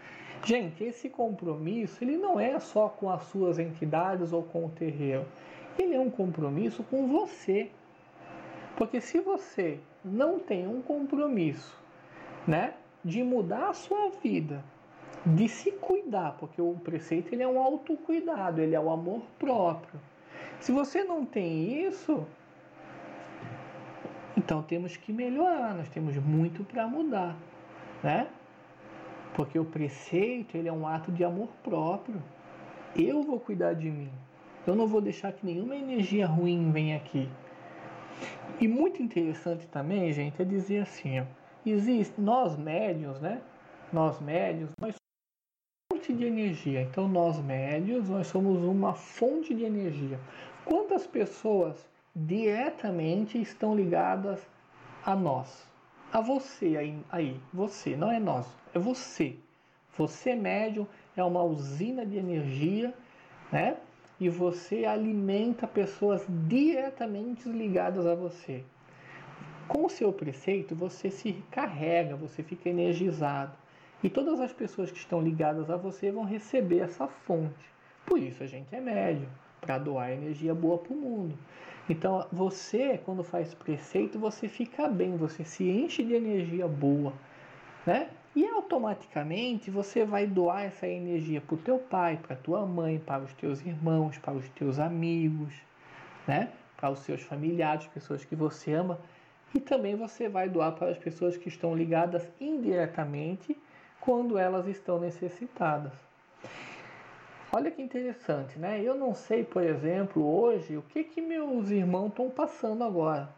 Gente, 0.45 0.85
esse 0.85 1.09
compromisso 1.09 2.04
ele 2.04 2.16
não 2.16 2.38
é 2.38 2.61
só 2.61 2.88
com 2.88 3.11
as 3.11 3.25
suas 3.25 3.59
entidades 3.59 4.33
ou 4.33 4.45
com 4.45 4.66
o 4.66 4.69
terreiro. 4.69 5.26
Ele 5.76 5.95
é 5.95 6.00
um 6.00 6.11
compromisso 6.11 6.85
com 6.85 7.09
você. 7.09 7.71
Porque 8.76 9.00
se 9.00 9.21
você 9.21 9.78
não 10.04 10.38
tem 10.38 10.66
um 10.66 10.81
compromisso, 10.81 11.81
né, 12.46 12.75
de 13.04 13.22
mudar 13.22 13.70
a 13.70 13.75
sua 13.75 14.11
vida, 14.22 14.64
de 15.25 15.49
se 15.49 15.72
cuidar, 15.72 16.37
porque 16.38 16.61
o 16.61 16.75
preceito 16.75 17.32
ele 17.32 17.42
é 17.42 17.49
um 17.49 17.61
autocuidado, 17.61 18.61
ele 18.61 18.75
é 18.75 18.80
o 18.80 18.90
amor 18.90 19.22
próprio. 19.38 20.00
Se 20.61 20.72
você 20.72 21.04
não 21.04 21.25
tem 21.25 21.87
isso, 21.87 22.26
então 24.37 24.62
temos 24.62 24.96
que 24.96 25.12
melhorar, 25.12 25.75
nós 25.75 25.88
temos 25.88 26.16
muito 26.16 26.64
para 26.64 26.87
mudar, 26.87 27.37
né? 28.02 28.28
Porque 29.34 29.58
o 29.58 29.64
preceito 29.64 30.56
ele 30.56 30.68
é 30.68 30.72
um 30.72 30.87
ato 30.87 31.11
de 31.11 31.25
amor 31.25 31.49
próprio. 31.62 32.22
Eu 32.94 33.22
vou 33.22 33.40
cuidar 33.40 33.72
de 33.72 33.90
mim. 33.90 34.11
Eu 34.66 34.75
não 34.75 34.87
vou 34.87 35.00
deixar 35.00 35.32
que 35.32 35.44
nenhuma 35.44 35.75
energia 35.75 36.26
ruim 36.26 36.70
venha 36.70 36.96
aqui. 36.96 37.28
E 38.61 38.68
muito 38.68 39.02
interessante 39.02 39.66
também, 39.66 40.12
gente, 40.12 40.40
é 40.40 40.44
dizer 40.44 40.82
assim, 40.82 41.20
ó, 41.20 41.25
existe 41.71 42.21
nós 42.21 42.57
médios, 42.57 43.21
né? 43.21 43.40
Nós 43.92 44.21
médios, 44.21 44.71
nós 44.81 44.95
fonte 45.92 46.12
de 46.12 46.25
energia. 46.25 46.83
Então 46.83 47.09
nós 47.09 47.38
médios, 47.38 48.09
nós 48.09 48.26
somos 48.26 48.62
uma 48.62 48.95
fonte 48.95 49.54
de 49.54 49.64
energia. 49.64 50.19
Quantas 50.64 51.07
pessoas 51.07 51.88
diretamente 52.14 53.40
estão 53.40 53.75
ligadas 53.75 54.45
a 55.04 55.14
nós? 55.14 55.66
A 56.12 56.21
você 56.21 56.76
aí, 56.76 56.99
aí, 57.11 57.40
você, 57.52 57.97
não 57.97 58.11
é 58.11 58.19
nós, 58.19 58.47
é 58.75 58.78
você. 58.78 59.37
Você 59.97 60.35
médium 60.35 60.87
é 61.16 61.23
uma 61.23 61.42
usina 61.42 62.04
de 62.04 62.16
energia, 62.16 62.92
né? 63.50 63.76
E 64.19 64.28
você 64.28 64.85
alimenta 64.85 65.66
pessoas 65.66 66.25
diretamente 66.28 67.49
ligadas 67.49 68.07
a 68.07 68.14
você. 68.14 68.64
Com 69.69 69.87
o 69.87 69.90
seu 69.90 70.12
preceito, 70.12 70.75
você 70.75 71.11
se 71.11 71.33
carrega, 71.50 72.16
você 72.16 72.42
fica 72.42 72.69
energizado. 72.69 73.52
E 74.02 74.11
todas 74.11 74.40
as 74.40 74.52
pessoas 74.52 74.90
que 74.90 74.99
estão 74.99 75.21
ligadas 75.21 75.71
a 75.71 75.76
você 75.76 76.11
vão 76.11 76.25
receber 76.25 76.81
essa 76.81 77.07
fonte. 77.07 77.73
Por 78.04 78.19
isso 78.19 78.42
a 78.42 78.47
gente 78.47 78.75
é 78.75 78.81
médio, 78.81 79.28
para 79.61 79.78
doar 79.78 80.11
energia 80.11 80.54
boa 80.54 80.78
para 80.78 80.92
o 80.92 80.97
mundo. 80.97 81.38
Então, 81.88 82.26
você, 82.33 82.99
quando 83.04 83.23
faz 83.23 83.54
preceito, 83.54 84.19
você 84.19 84.49
fica 84.49 84.88
bem, 84.88 85.16
você 85.16 85.45
se 85.45 85.69
enche 85.69 86.02
de 86.02 86.14
energia 86.14 86.66
boa, 86.66 87.12
né? 87.87 88.09
E 88.35 88.47
automaticamente 88.47 89.70
você 89.70 90.05
vai 90.05 90.27
doar 90.27 90.62
essa 90.64 90.87
energia 90.87 91.40
para 91.40 91.55
o 91.55 91.59
teu 91.59 91.79
pai, 91.79 92.16
para 92.16 92.35
tua 92.35 92.64
mãe, 92.64 92.98
para 92.98 93.22
os 93.22 93.33
teus 93.35 93.61
irmãos, 93.61 94.16
para 94.18 94.33
os 94.33 94.48
teus 94.51 94.79
amigos, 94.79 95.53
né? 96.27 96.51
Para 96.77 96.90
os 96.90 97.01
seus 97.01 97.20
familiares, 97.22 97.87
pessoas 97.88 98.25
que 98.25 98.35
você 98.35 98.72
ama, 98.72 98.98
e 99.54 99.60
também 99.60 99.94
você 99.94 100.28
vai 100.28 100.48
doar 100.48 100.72
para 100.72 100.90
as 100.90 100.98
pessoas 100.98 101.36
que 101.36 101.48
estão 101.48 101.74
ligadas 101.74 102.26
indiretamente 102.40 103.56
quando 104.00 104.38
elas 104.38 104.66
estão 104.66 104.98
necessitadas. 104.98 105.92
Olha 107.54 107.70
que 107.70 107.82
interessante, 107.82 108.58
né? 108.58 108.80
Eu 108.82 108.94
não 108.94 109.14
sei, 109.14 109.44
por 109.44 109.62
exemplo, 109.62 110.24
hoje 110.24 110.76
o 110.76 110.82
que 110.82 111.04
que 111.04 111.20
meus 111.20 111.70
irmãos 111.70 112.08
estão 112.08 112.30
passando 112.30 112.82
agora. 112.82 113.28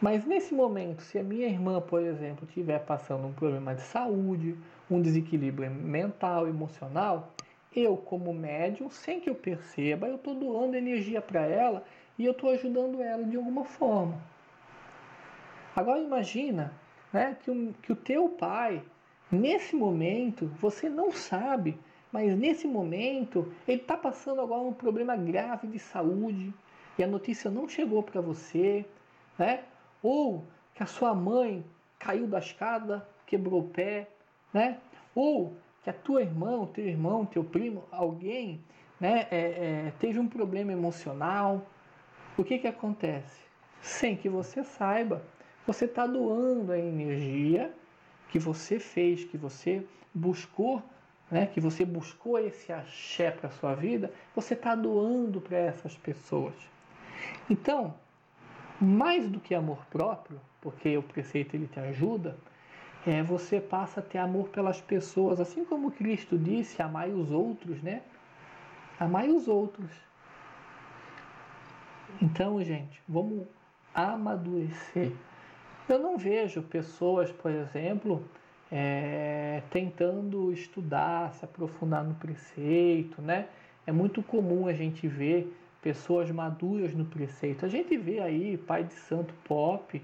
Mas 0.00 0.24
nesse 0.24 0.54
momento, 0.54 1.02
se 1.02 1.18
a 1.18 1.22
minha 1.22 1.46
irmã, 1.46 1.80
por 1.80 2.02
exemplo, 2.02 2.46
estiver 2.46 2.78
passando 2.80 3.26
um 3.26 3.32
problema 3.32 3.74
de 3.74 3.82
saúde, 3.82 4.56
um 4.90 5.00
desequilíbrio 5.00 5.70
mental, 5.70 6.48
emocional, 6.48 7.32
eu, 7.74 7.96
como 7.96 8.32
médium, 8.32 8.90
sem 8.90 9.20
que 9.20 9.30
eu 9.30 9.34
perceba, 9.34 10.06
eu 10.06 10.16
estou 10.16 10.34
doando 10.34 10.76
energia 10.76 11.20
para 11.20 11.42
ela 11.42 11.84
e 12.18 12.24
eu 12.24 12.32
estou 12.32 12.50
ajudando 12.50 13.02
ela 13.02 13.24
de 13.24 13.36
alguma 13.36 13.64
forma. 13.64 14.20
Agora 15.74 16.00
imagina 16.00 16.72
né, 17.12 17.36
que, 17.42 17.50
um, 17.50 17.72
que 17.82 17.92
o 17.92 17.96
teu 17.96 18.28
pai, 18.28 18.82
nesse 19.30 19.74
momento, 19.74 20.46
você 20.60 20.88
não 20.88 21.12
sabe 21.12 21.78
mas 22.12 22.36
nesse 22.36 22.68
momento 22.68 23.50
ele 23.66 23.80
está 23.80 23.96
passando 23.96 24.42
agora 24.42 24.60
um 24.60 24.74
problema 24.74 25.16
grave 25.16 25.66
de 25.66 25.78
saúde 25.78 26.52
e 26.98 27.02
a 27.02 27.06
notícia 27.06 27.50
não 27.50 27.66
chegou 27.66 28.02
para 28.02 28.20
você, 28.20 28.84
né? 29.38 29.64
Ou 30.02 30.44
que 30.74 30.82
a 30.82 30.86
sua 30.86 31.14
mãe 31.14 31.64
caiu 31.98 32.26
da 32.26 32.38
escada, 32.38 33.08
quebrou 33.26 33.60
o 33.60 33.68
pé, 33.68 34.10
né? 34.52 34.78
Ou 35.14 35.56
que 35.82 35.88
a 35.88 35.92
tua 35.92 36.20
irmã, 36.20 36.58
o 36.58 36.66
teu 36.66 36.86
irmão, 36.86 37.24
teu 37.24 37.42
primo, 37.42 37.84
alguém, 37.90 38.62
né, 39.00 39.26
é, 39.30 39.86
é, 39.86 39.92
teve 39.98 40.18
um 40.18 40.28
problema 40.28 40.70
emocional. 40.70 41.66
O 42.36 42.44
que 42.44 42.58
que 42.58 42.68
acontece? 42.68 43.42
Sem 43.80 44.16
que 44.16 44.28
você 44.28 44.62
saiba, 44.62 45.22
você 45.66 45.84
está 45.84 46.06
doando 46.06 46.72
a 46.72 46.78
energia 46.78 47.72
que 48.28 48.38
você 48.38 48.78
fez, 48.78 49.24
que 49.24 49.36
você 49.36 49.84
buscou 50.14 50.82
né, 51.32 51.46
que 51.46 51.58
você 51.58 51.82
buscou 51.82 52.38
esse 52.38 52.70
axé 52.70 53.30
para 53.30 53.48
a 53.48 53.52
sua 53.52 53.74
vida, 53.74 54.12
você 54.36 54.52
está 54.52 54.74
doando 54.74 55.40
para 55.40 55.56
essas 55.56 55.96
pessoas. 55.96 56.54
Então, 57.48 57.94
mais 58.78 59.26
do 59.30 59.40
que 59.40 59.54
amor 59.54 59.86
próprio, 59.86 60.38
porque 60.60 60.94
o 60.98 61.02
preceito 61.02 61.56
ele 61.56 61.66
te 61.66 61.80
ajuda, 61.80 62.36
é, 63.06 63.22
você 63.22 63.62
passa 63.62 64.00
a 64.00 64.02
ter 64.02 64.18
amor 64.18 64.50
pelas 64.50 64.82
pessoas, 64.82 65.40
assim 65.40 65.64
como 65.64 65.90
Cristo 65.90 66.36
disse, 66.36 66.82
amai 66.82 67.10
os 67.10 67.30
outros, 67.30 67.82
né? 67.82 68.02
Amai 69.00 69.30
os 69.30 69.48
outros. 69.48 69.90
Então, 72.20 72.62
gente, 72.62 73.02
vamos 73.08 73.46
amadurecer. 73.94 75.12
Eu 75.88 75.98
não 75.98 76.16
vejo 76.16 76.62
pessoas, 76.62 77.30
por 77.32 77.50
exemplo, 77.50 78.24
é, 78.70 79.62
tentando 79.70 80.52
estudar, 80.52 81.32
se 81.34 81.44
aprofundar 81.44 82.04
no 82.04 82.14
preceito, 82.14 83.20
né? 83.20 83.48
É 83.86 83.92
muito 83.92 84.22
comum 84.22 84.66
a 84.68 84.72
gente 84.72 85.08
ver 85.08 85.52
pessoas 85.82 86.30
maduras 86.30 86.94
no 86.94 87.04
preceito. 87.04 87.66
A 87.66 87.68
gente 87.68 87.96
vê 87.96 88.20
aí 88.20 88.56
pai 88.56 88.84
de 88.84 88.94
santo 88.94 89.34
pop 89.44 90.00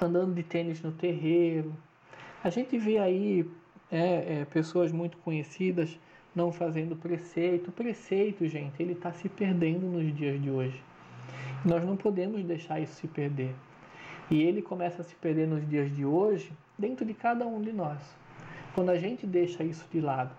andando 0.00 0.34
de 0.34 0.42
tênis 0.42 0.80
no 0.80 0.92
terreiro. 0.92 1.74
A 2.42 2.50
gente 2.50 2.78
vê 2.78 2.98
aí 2.98 3.50
é, 3.90 4.40
é, 4.40 4.44
pessoas 4.44 4.92
muito 4.92 5.16
conhecidas 5.18 5.98
não 6.34 6.52
fazendo 6.52 6.94
preceito. 6.96 7.68
O 7.68 7.72
preceito, 7.72 8.46
gente, 8.46 8.80
ele 8.80 8.92
está 8.92 9.12
se 9.12 9.28
perdendo 9.28 9.86
nos 9.86 10.14
dias 10.14 10.40
de 10.40 10.50
hoje. 10.50 10.80
Nós 11.64 11.84
não 11.84 11.96
podemos 11.96 12.42
deixar 12.44 12.80
isso 12.80 12.94
se 12.94 13.08
perder. 13.08 13.54
E 14.30 14.42
ele 14.42 14.62
começa 14.62 15.02
a 15.02 15.04
se 15.04 15.14
perder 15.16 15.46
nos 15.46 15.68
dias 15.68 15.94
de 15.94 16.04
hoje 16.04 16.52
dentro 16.78 17.04
de 17.04 17.14
cada 17.14 17.46
um 17.46 17.60
de 17.60 17.72
nós. 17.72 17.98
Quando 18.74 18.90
a 18.90 18.96
gente 18.96 19.26
deixa 19.26 19.62
isso 19.62 19.86
de 19.92 20.00
lado, 20.00 20.30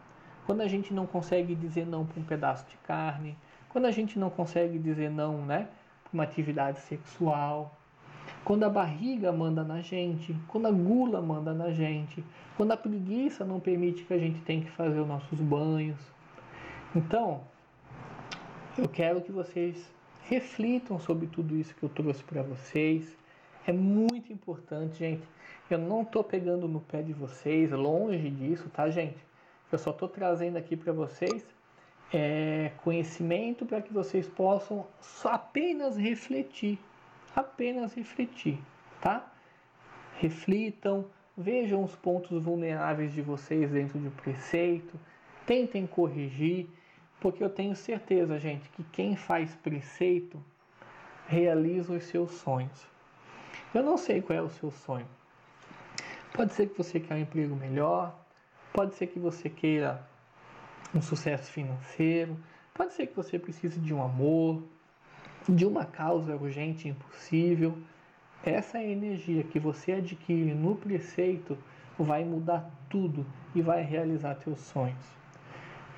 quando 0.45 0.61
a 0.61 0.67
gente 0.67 0.93
não 0.93 1.05
consegue 1.05 1.55
dizer 1.55 1.85
não 1.85 2.05
para 2.05 2.19
um 2.19 2.23
pedaço 2.23 2.65
de 2.69 2.77
carne, 2.77 3.37
quando 3.69 3.85
a 3.85 3.91
gente 3.91 4.17
não 4.17 4.29
consegue 4.29 4.77
dizer 4.77 5.09
não, 5.09 5.45
né, 5.45 5.67
para 6.03 6.13
uma 6.13 6.23
atividade 6.23 6.79
sexual, 6.81 7.75
quando 8.43 8.63
a 8.63 8.69
barriga 8.69 9.31
manda 9.31 9.63
na 9.63 9.81
gente, 9.81 10.35
quando 10.47 10.67
a 10.67 10.71
gula 10.71 11.21
manda 11.21 11.53
na 11.53 11.71
gente, 11.71 12.23
quando 12.55 12.71
a 12.71 12.77
preguiça 12.77 13.43
não 13.43 13.59
permite 13.59 14.03
que 14.03 14.13
a 14.13 14.17
gente 14.17 14.39
tenha 14.41 14.63
que 14.63 14.71
fazer 14.71 14.99
os 14.99 15.07
nossos 15.07 15.39
banhos. 15.39 15.99
Então, 16.95 17.41
eu 18.77 18.87
quero 18.87 19.21
que 19.21 19.31
vocês 19.31 19.91
reflitam 20.29 20.99
sobre 20.99 21.27
tudo 21.27 21.55
isso 21.57 21.75
que 21.75 21.83
eu 21.83 21.89
trouxe 21.89 22.23
para 22.23 22.43
vocês. 22.43 23.17
É 23.67 23.71
muito 23.71 24.31
importante, 24.31 24.99
gente. 24.99 25.27
Eu 25.69 25.79
não 25.79 26.03
estou 26.03 26.23
pegando 26.23 26.67
no 26.67 26.79
pé 26.81 27.01
de 27.01 27.13
vocês, 27.13 27.71
longe 27.71 28.29
disso, 28.29 28.69
tá, 28.69 28.89
gente? 28.89 29.17
Eu 29.71 29.79
só 29.79 29.89
estou 29.89 30.07
trazendo 30.07 30.57
aqui 30.57 30.75
para 30.75 30.93
vocês 30.93 31.43
é, 32.13 32.71
conhecimento 32.83 33.65
para 33.65 33.81
que 33.81 33.91
vocês 33.91 34.27
possam 34.27 34.85
apenas 35.23 35.97
refletir, 35.97 36.79
apenas 37.35 37.93
refletir, 37.93 38.59
tá? 39.01 39.31
Reflitam, 40.19 41.05
vejam 41.35 41.83
os 41.83 41.95
pontos 41.95 42.43
vulneráveis 42.43 43.13
de 43.13 43.21
vocês 43.21 43.71
dentro 43.71 43.99
do 43.99 44.11
preceito, 44.11 44.97
tentem 45.45 45.87
corrigir, 45.87 46.69
porque 47.19 47.43
eu 47.43 47.49
tenho 47.49 47.75
certeza, 47.75 48.39
gente, 48.39 48.69
que 48.69 48.83
quem 48.83 49.15
faz 49.15 49.55
preceito 49.55 50.41
realiza 51.27 51.93
os 51.93 52.03
seus 52.03 52.31
sonhos. 52.31 52.94
Eu 53.75 53.83
não 53.83 53.97
sei 53.97 54.21
qual 54.21 54.39
é 54.39 54.41
o 54.41 54.49
seu 54.49 54.71
sonho. 54.71 55.05
Pode 56.33 56.53
ser 56.53 56.69
que 56.69 56.77
você 56.77 56.97
queira 56.97 57.15
um 57.15 57.19
emprego 57.19 57.53
melhor, 57.57 58.17
pode 58.71 58.95
ser 58.95 59.07
que 59.07 59.19
você 59.19 59.49
queira 59.49 60.01
um 60.93 61.01
sucesso 61.01 61.51
financeiro, 61.51 62.37
pode 62.73 62.93
ser 62.93 63.07
que 63.07 63.13
você 63.13 63.37
precise 63.37 63.77
de 63.77 63.93
um 63.93 64.01
amor, 64.01 64.63
de 65.47 65.65
uma 65.65 65.83
causa 65.83 66.37
urgente 66.37 66.87
e 66.87 66.91
impossível. 66.91 67.77
Essa 68.45 68.81
energia 68.81 69.43
que 69.43 69.59
você 69.59 69.91
adquire 69.91 70.53
no 70.53 70.77
preceito 70.77 71.57
vai 71.99 72.23
mudar 72.23 72.71
tudo 72.89 73.25
e 73.53 73.61
vai 73.61 73.83
realizar 73.83 74.35
teus 74.35 74.61
sonhos. 74.61 75.05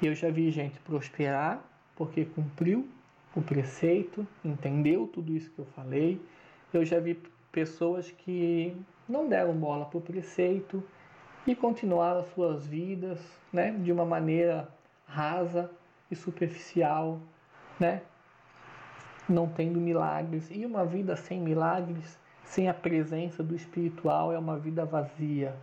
Eu 0.01 0.15
já 0.15 0.31
vi 0.31 0.49
gente 0.49 0.79
prosperar 0.79 1.63
porque 1.95 2.25
cumpriu 2.25 2.89
o 3.35 3.41
preceito, 3.41 4.27
entendeu 4.43 5.05
tudo 5.05 5.31
isso 5.31 5.51
que 5.51 5.59
eu 5.59 5.65
falei. 5.75 6.19
Eu 6.73 6.83
já 6.83 6.99
vi 6.99 7.15
pessoas 7.57 8.11
que 8.11 8.77
não 9.09 9.27
deram 9.27 9.51
bola 9.51 9.85
para 9.85 9.97
o 9.97 10.01
preceito 10.01 10.83
e 11.47 11.55
continuaram 11.55 12.23
suas 12.35 12.67
vidas 12.67 13.19
né, 13.51 13.71
de 13.71 13.91
uma 13.91 14.05
maneira 14.05 14.69
rasa 15.07 15.67
e 16.11 16.15
superficial, 16.15 17.19
né? 17.79 18.03
não 19.27 19.49
tendo 19.49 19.79
milagres. 19.79 20.51
E 20.51 20.67
uma 20.67 20.85
vida 20.85 21.15
sem 21.15 21.41
milagres, 21.41 22.19
sem 22.43 22.69
a 22.69 22.75
presença 22.75 23.41
do 23.41 23.55
espiritual, 23.55 24.31
é 24.31 24.37
uma 24.37 24.59
vida 24.59 24.85
vazia. 24.85 25.55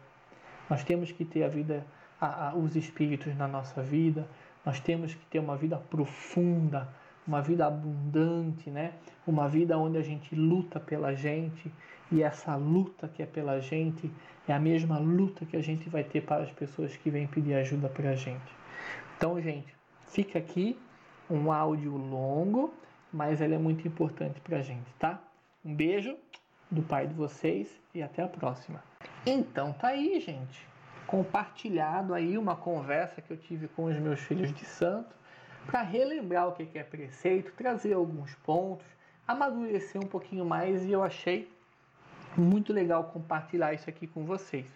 Nós 0.68 0.82
temos 0.82 1.12
que 1.12 1.24
ter 1.24 1.44
a 1.44 1.48
vida, 1.48 1.86
a, 2.20 2.48
a, 2.48 2.54
os 2.56 2.74
espíritos 2.74 3.36
na 3.36 3.46
nossa 3.46 3.80
vida, 3.84 4.26
nós 4.66 4.80
temos 4.80 5.14
que 5.14 5.24
ter 5.26 5.38
uma 5.38 5.56
vida 5.56 5.76
profunda, 5.76 6.88
uma 7.26 7.40
vida 7.40 7.66
abundante, 7.66 8.70
né? 8.70 8.92
Uma 9.26 9.48
vida 9.48 9.78
onde 9.78 9.96
a 9.96 10.02
gente 10.02 10.34
luta 10.34 10.78
pela 10.78 11.14
gente 11.14 11.72
e 12.12 12.22
essa 12.22 12.54
luta 12.54 13.08
que 13.08 13.22
é 13.22 13.26
pela 13.26 13.60
gente 13.60 14.10
é 14.46 14.52
a 14.52 14.60
mesma 14.60 14.98
luta 14.98 15.46
que 15.46 15.56
a 15.56 15.62
gente 15.62 15.88
vai 15.88 16.04
ter 16.04 16.20
para 16.20 16.42
as 16.42 16.52
pessoas 16.52 16.96
que 16.96 17.10
vêm 17.10 17.26
pedir 17.26 17.54
ajuda 17.54 17.88
para 17.88 18.10
a 18.10 18.14
gente. 18.14 18.54
Então, 19.16 19.40
gente, 19.40 19.74
fica 20.06 20.38
aqui 20.38 20.78
um 21.30 21.50
áudio 21.50 21.96
longo, 21.96 22.74
mas 23.12 23.40
ele 23.40 23.54
é 23.54 23.58
muito 23.58 23.88
importante 23.88 24.40
para 24.40 24.58
a 24.58 24.62
gente, 24.62 24.92
tá? 24.98 25.18
Um 25.64 25.74
beijo 25.74 26.14
do 26.70 26.82
pai 26.82 27.06
de 27.06 27.14
vocês 27.14 27.80
e 27.94 28.02
até 28.02 28.22
a 28.22 28.28
próxima. 28.28 28.82
Então, 29.24 29.72
tá 29.72 29.88
aí, 29.88 30.20
gente. 30.20 30.66
Compartilhado 31.06 32.12
aí 32.12 32.36
uma 32.36 32.56
conversa 32.56 33.22
que 33.22 33.30
eu 33.30 33.36
tive 33.36 33.68
com 33.68 33.84
os 33.84 33.96
meus 33.98 34.20
filhos 34.20 34.52
de 34.52 34.64
santo 34.64 35.14
para 35.66 35.82
relembrar 35.82 36.48
o 36.48 36.52
que 36.52 36.78
é 36.78 36.82
preceito, 36.82 37.52
trazer 37.52 37.94
alguns 37.94 38.34
pontos, 38.36 38.86
amadurecer 39.26 40.00
um 40.02 40.06
pouquinho 40.06 40.44
mais 40.44 40.84
e 40.84 40.92
eu 40.92 41.02
achei 41.02 41.50
muito 42.36 42.72
legal 42.72 43.04
compartilhar 43.04 43.72
isso 43.72 43.88
aqui 43.88 44.06
com 44.06 44.24
vocês. 44.24 44.66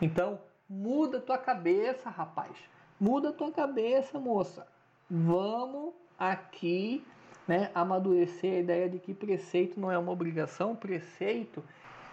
Então, 0.00 0.40
muda 0.68 1.20
tua 1.20 1.38
cabeça, 1.38 2.10
rapaz. 2.10 2.56
Muda 2.98 3.32
tua 3.32 3.52
cabeça, 3.52 4.18
moça. 4.18 4.66
Vamos 5.10 5.92
aqui 6.18 7.04
né, 7.46 7.70
amadurecer 7.74 8.54
a 8.54 8.58
ideia 8.60 8.88
de 8.88 8.98
que 8.98 9.12
preceito 9.12 9.78
não 9.78 9.90
é 9.90 9.98
uma 9.98 10.12
obrigação, 10.12 10.74
preceito 10.74 11.62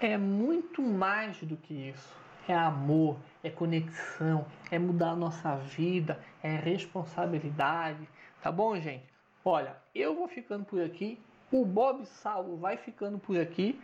é 0.02 0.18
muito 0.18 0.82
mais 0.82 1.42
do 1.44 1.56
que 1.58 1.74
isso. 1.74 2.18
É 2.48 2.56
amor, 2.56 3.18
é 3.44 3.50
conexão, 3.50 4.46
é 4.72 4.80
mudar 4.80 5.12
a 5.12 5.16
nossa 5.16 5.56
vida, 5.56 6.20
é 6.42 6.56
responsabilidade. 6.56 8.10
Tá 8.42 8.52
bom, 8.52 8.76
gente? 8.80 9.04
Olha, 9.44 9.76
eu 9.94 10.16
vou 10.16 10.28
ficando 10.28 10.66
por 10.66 10.82
aqui. 10.82 11.20
O 11.52 11.66
Bob 11.66 12.06
Saulo 12.06 12.58
vai 12.58 12.78
ficando 12.78 13.20
por 13.20 13.40
aqui. 13.40 13.82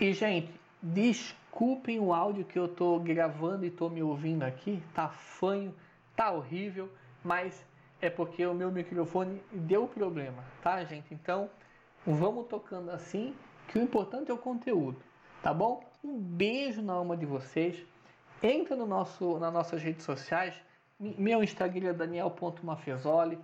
E, 0.00 0.12
gente, 0.12 0.52
desculpem 0.82 1.98
o 1.98 2.12
áudio 2.12 2.44
que 2.44 2.58
eu 2.58 2.68
tô 2.68 2.98
gravando 3.00 3.66
e 3.66 3.70
tô 3.70 3.88
me 3.88 4.02
ouvindo 4.02 4.44
aqui. 4.44 4.82
Tá 4.94 5.08
fanho, 5.08 5.74
tá 6.16 6.30
horrível, 6.30 6.90
mas 7.22 7.66
é 8.00 8.08
porque 8.08 8.46
o 8.46 8.54
meu 8.54 8.70
microfone 8.70 9.42
deu 9.52 9.86
problema, 9.88 10.44
tá, 10.62 10.84
gente? 10.84 11.12
Então, 11.12 11.50
vamos 12.06 12.46
tocando 12.46 12.90
assim, 12.90 13.34
que 13.66 13.78
o 13.78 13.82
importante 13.82 14.30
é 14.30 14.34
o 14.34 14.38
conteúdo, 14.38 15.02
tá 15.42 15.52
bom? 15.52 15.84
Um 16.02 16.16
beijo 16.18 16.80
na 16.80 16.94
alma 16.94 17.16
de 17.16 17.26
vocês. 17.26 17.84
Entra 18.42 18.76
no 18.76 18.86
nosso, 18.86 19.38
nas 19.38 19.52
nossas 19.52 19.82
redes 19.82 20.04
sociais. 20.04 20.54
Meu 20.98 21.42
Instagram 21.42 21.90
é 21.90 21.92
daniel.mafezoli. 21.92 23.38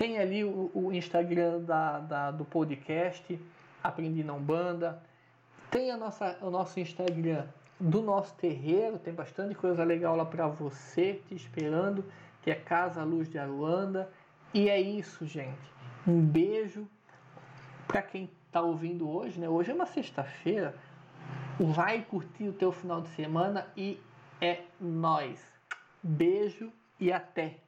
Tem 0.00 0.18
ali 0.18 0.42
o, 0.42 0.70
o 0.72 0.90
Instagram 0.94 1.60
da, 1.60 1.98
da, 1.98 2.30
do 2.30 2.42
podcast 2.42 3.38
Aprendi 3.84 4.24
Não 4.24 4.40
Banda. 4.40 4.98
Tem 5.70 5.90
a 5.90 5.96
nossa, 5.98 6.38
o 6.40 6.48
nosso 6.48 6.80
Instagram 6.80 7.44
do 7.78 8.00
nosso 8.00 8.34
terreiro, 8.36 8.98
tem 8.98 9.12
bastante 9.12 9.54
coisa 9.54 9.84
legal 9.84 10.16
lá 10.16 10.24
para 10.24 10.46
você 10.46 11.20
te 11.28 11.34
esperando, 11.34 12.02
que 12.40 12.50
é 12.50 12.54
Casa 12.54 13.04
Luz 13.04 13.28
de 13.28 13.38
Aruanda. 13.38 14.10
E 14.54 14.70
é 14.70 14.80
isso, 14.80 15.26
gente. 15.26 15.70
Um 16.08 16.22
beijo 16.22 16.88
para 17.86 18.00
quem 18.00 18.30
está 18.46 18.62
ouvindo 18.62 19.06
hoje, 19.06 19.38
né? 19.38 19.50
Hoje 19.50 19.70
é 19.70 19.74
uma 19.74 19.84
sexta-feira. 19.84 20.74
Vai 21.58 22.00
curtir 22.00 22.48
o 22.48 22.54
teu 22.54 22.72
final 22.72 23.02
de 23.02 23.08
semana 23.10 23.66
e 23.76 24.00
é 24.40 24.62
nós. 24.80 25.38
Beijo 26.02 26.72
e 26.98 27.12
até. 27.12 27.58